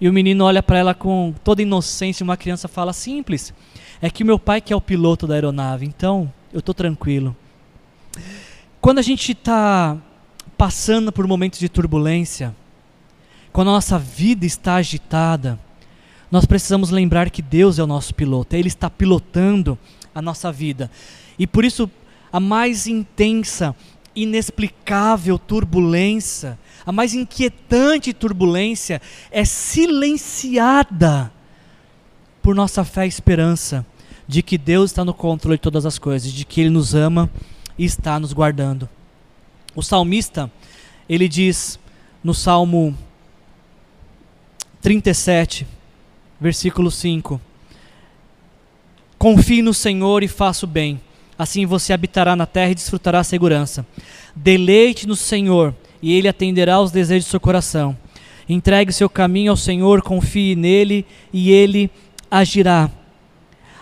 [0.00, 3.52] E o menino olha para ela com toda inocência, uma criança fala: "Simples.
[4.00, 7.36] É que meu pai que é o piloto da aeronave, então eu estou tranquilo.
[8.80, 9.96] Quando a gente está
[10.56, 12.54] passando por momentos de turbulência,
[13.52, 15.58] quando a nossa vida está agitada,
[16.30, 19.78] nós precisamos lembrar que Deus é o nosso piloto, Ele está pilotando
[20.14, 20.90] a nossa vida.
[21.38, 21.90] E por isso,
[22.32, 23.74] a mais intensa,
[24.22, 29.00] inexplicável turbulência, a mais inquietante turbulência
[29.30, 31.32] é silenciada
[32.42, 33.84] por nossa fé e esperança
[34.26, 37.30] de que Deus está no controle de todas as coisas, de que Ele nos ama
[37.78, 38.88] e está nos guardando.
[39.74, 40.50] O salmista,
[41.08, 41.78] ele diz
[42.22, 42.96] no Salmo
[44.82, 45.66] 37,
[46.40, 47.40] versículo 5:
[49.16, 51.00] Confie no Senhor e faça o bem,
[51.38, 53.86] assim você habitará na terra e desfrutará a segurança.
[54.34, 57.96] Deleite no Senhor e Ele atenderá aos desejos do seu coração.
[58.48, 61.90] Entregue seu caminho ao Senhor, confie nele e Ele
[62.30, 62.90] agirá.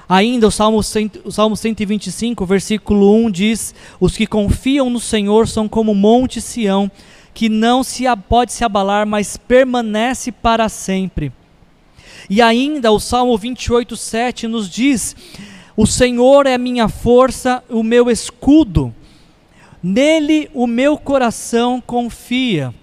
[0.09, 0.79] Ainda o Salmo,
[1.25, 6.41] o Salmo 125, versículo 1 diz: Os que confiam no Senhor são como o monte
[6.41, 6.91] Sião,
[7.35, 11.33] que não se pode se abalar, mas permanece para sempre.
[12.31, 15.17] E ainda o Salmo 28, 7 nos diz:
[15.77, 18.95] O Senhor é minha força, o meu escudo,
[19.83, 22.75] nele o meu coração confia,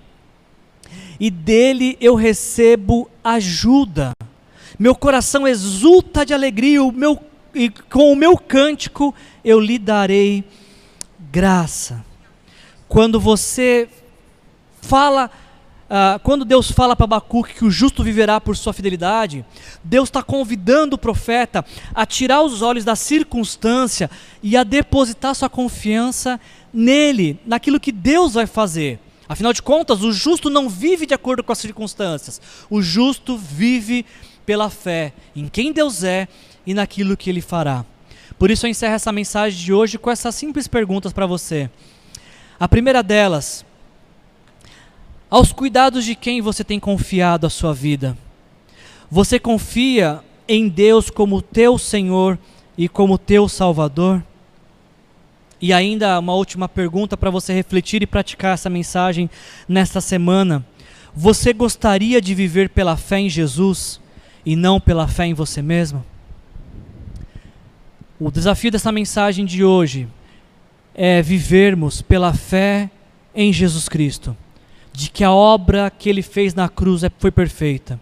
[1.19, 4.11] e dele eu recebo ajuda.
[4.77, 7.19] Meu coração exulta de alegria, o meu,
[7.55, 9.13] e com o meu cântico
[9.43, 10.43] eu lhe darei
[11.31, 12.05] graça.
[12.87, 13.89] Quando você
[14.81, 15.31] fala,
[15.93, 19.45] uh, quando Deus fala para Abacuque que o justo viverá por sua fidelidade,
[19.83, 21.63] Deus está convidando o profeta
[21.93, 24.09] a tirar os olhos da circunstância
[24.41, 26.39] e a depositar sua confiança
[26.73, 28.99] nele, naquilo que Deus vai fazer.
[29.29, 32.41] Afinal de contas, o justo não vive de acordo com as circunstâncias.
[32.69, 34.05] O justo vive
[34.45, 36.27] pela fé em quem Deus é
[36.65, 37.85] e naquilo que ele fará.
[38.37, 41.69] Por isso eu encerro essa mensagem de hoje com essas simples perguntas para você.
[42.59, 43.65] A primeira delas,
[45.34, 48.15] aos cuidados de quem você tem confiado a sua vida?
[49.09, 52.38] Você confia em Deus como teu Senhor
[52.77, 54.23] e como teu Salvador?
[55.59, 59.27] E ainda uma última pergunta para você refletir e praticar essa mensagem
[59.67, 60.63] nesta semana.
[61.15, 63.99] Você gostaria de viver pela fé em Jesus
[64.45, 66.05] e não pela fé em você mesmo?
[68.19, 70.07] O desafio dessa mensagem de hoje
[70.93, 72.88] é vivermos pela fé
[73.34, 74.38] em Jesus Cristo,
[74.93, 77.99] de que a obra que ele fez na cruz é, foi perfeita.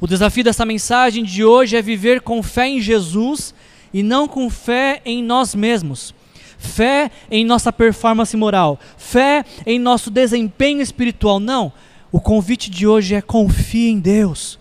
[0.00, 3.54] O desafio dessa mensagem de hoje é viver com fé em Jesus
[3.92, 6.14] e não com fé em nós mesmos
[6.60, 11.40] fé em nossa performance moral, fé em nosso desempenho espiritual.
[11.40, 11.72] Não.
[12.12, 14.58] O convite de hoje é confie em Deus.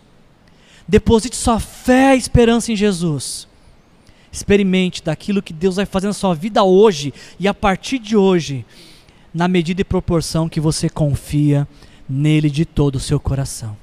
[0.87, 3.47] Deposite sua fé e esperança em Jesus.
[4.31, 8.65] Experimente daquilo que Deus vai fazer na sua vida hoje e a partir de hoje,
[9.33, 11.67] na medida e proporção que você confia
[12.07, 13.77] nele de todo o seu coração.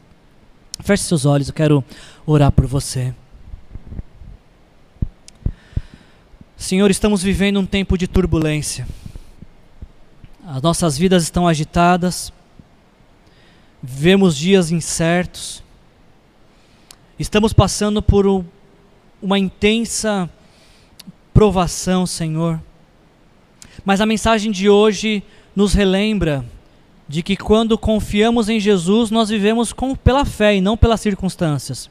[0.80, 1.84] Feche seus olhos, eu quero
[2.26, 3.14] orar por você.
[6.56, 8.86] Senhor, estamos vivendo um tempo de turbulência.
[10.44, 12.32] As nossas vidas estão agitadas,
[13.82, 15.62] vivemos dias incertos,
[17.18, 18.44] estamos passando por um,
[19.20, 20.30] uma intensa
[21.34, 22.60] provação, Senhor.
[23.86, 25.22] Mas a mensagem de hoje
[25.54, 26.44] nos relembra
[27.08, 31.88] de que quando confiamos em Jesus, nós vivemos com, pela fé e não pelas circunstâncias.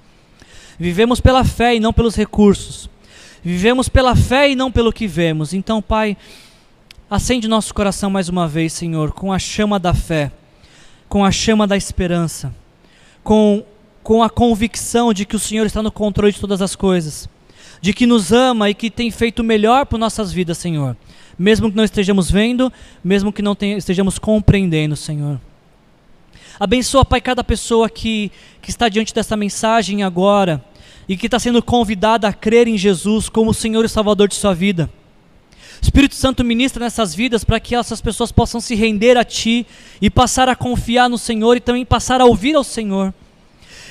[0.77, 2.89] Vivemos pela fé e não pelos recursos.
[3.41, 5.53] Vivemos pela fé e não pelo que vemos.
[5.53, 6.17] Então, Pai,
[7.09, 10.33] acende nosso coração mais uma vez, Senhor, com a chama da fé,
[11.07, 12.53] com a chama da esperança,
[13.23, 13.63] com,
[14.03, 17.29] com a convicção de que o Senhor está no controle de todas as coisas,
[17.79, 20.97] de que nos ama e que tem feito o melhor por nossas vidas, Senhor.
[21.38, 22.71] Mesmo que não estejamos vendo,
[23.03, 25.39] mesmo que não estejamos compreendendo, Senhor.
[26.59, 28.31] Abençoa, Pai, cada pessoa que,
[28.61, 30.63] que está diante dessa mensagem agora
[31.07, 34.36] e que está sendo convidada a crer em Jesus como o Senhor e Salvador de
[34.36, 34.89] sua vida.
[35.81, 39.67] Espírito Santo ministra nessas vidas para que essas pessoas possam se render a Ti
[40.01, 43.13] e passar a confiar no Senhor e também passar a ouvir ao Senhor.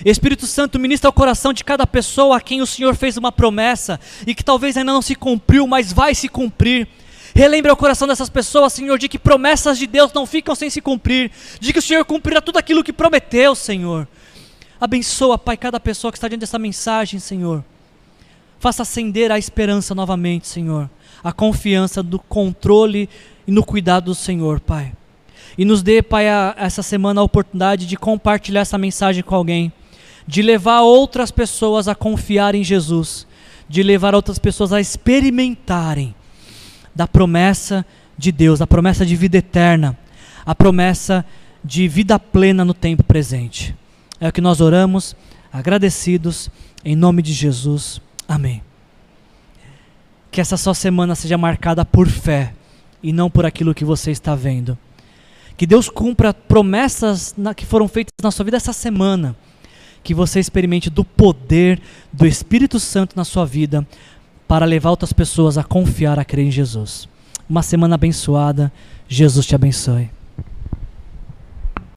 [0.05, 4.01] Espírito Santo ministra ao coração de cada pessoa a quem o Senhor fez uma promessa
[4.27, 6.89] e que talvez ainda não se cumpriu, mas vai se cumprir.
[7.35, 10.81] Relembre ao coração dessas pessoas, Senhor, de que promessas de Deus não ficam sem se
[10.81, 14.07] cumprir, de que o Senhor cumprirá tudo aquilo que prometeu, Senhor.
[14.81, 17.65] Abençoa, Pai, cada pessoa que está diante dessa mensagem, Senhor.
[18.61, 20.89] Faça acender a esperança novamente, Senhor.
[21.25, 23.09] A confiança do controle
[23.49, 24.93] e no cuidado do Senhor, Pai.
[25.59, 29.73] E nos dê, Pai, a, essa semana a oportunidade de compartilhar essa mensagem com alguém,
[30.25, 33.27] de levar outras pessoas a confiar em Jesus,
[33.69, 36.15] de levar outras pessoas a experimentarem
[36.95, 37.85] da promessa
[38.17, 39.99] de Deus, a promessa de vida eterna,
[40.47, 41.25] a promessa
[41.65, 43.75] de vida plena no tempo presente.
[44.21, 45.17] É o que nós oramos,
[45.53, 46.51] agradecidos,
[46.85, 48.01] em nome de Jesus.
[48.29, 48.63] Amém.
[50.31, 52.55] Que essa sua semana seja marcada por fé
[53.03, 54.77] e não por aquilo que você está vendo.
[55.57, 59.37] Que Deus cumpra promessas na, que foram feitas na sua vida essa semana.
[60.03, 61.81] Que você experimente do poder
[62.13, 63.87] do Espírito Santo na sua vida
[64.47, 67.09] para levar outras pessoas a confiar, a crer em Jesus.
[67.49, 68.73] Uma semana abençoada.
[69.09, 70.11] Jesus te abençoe.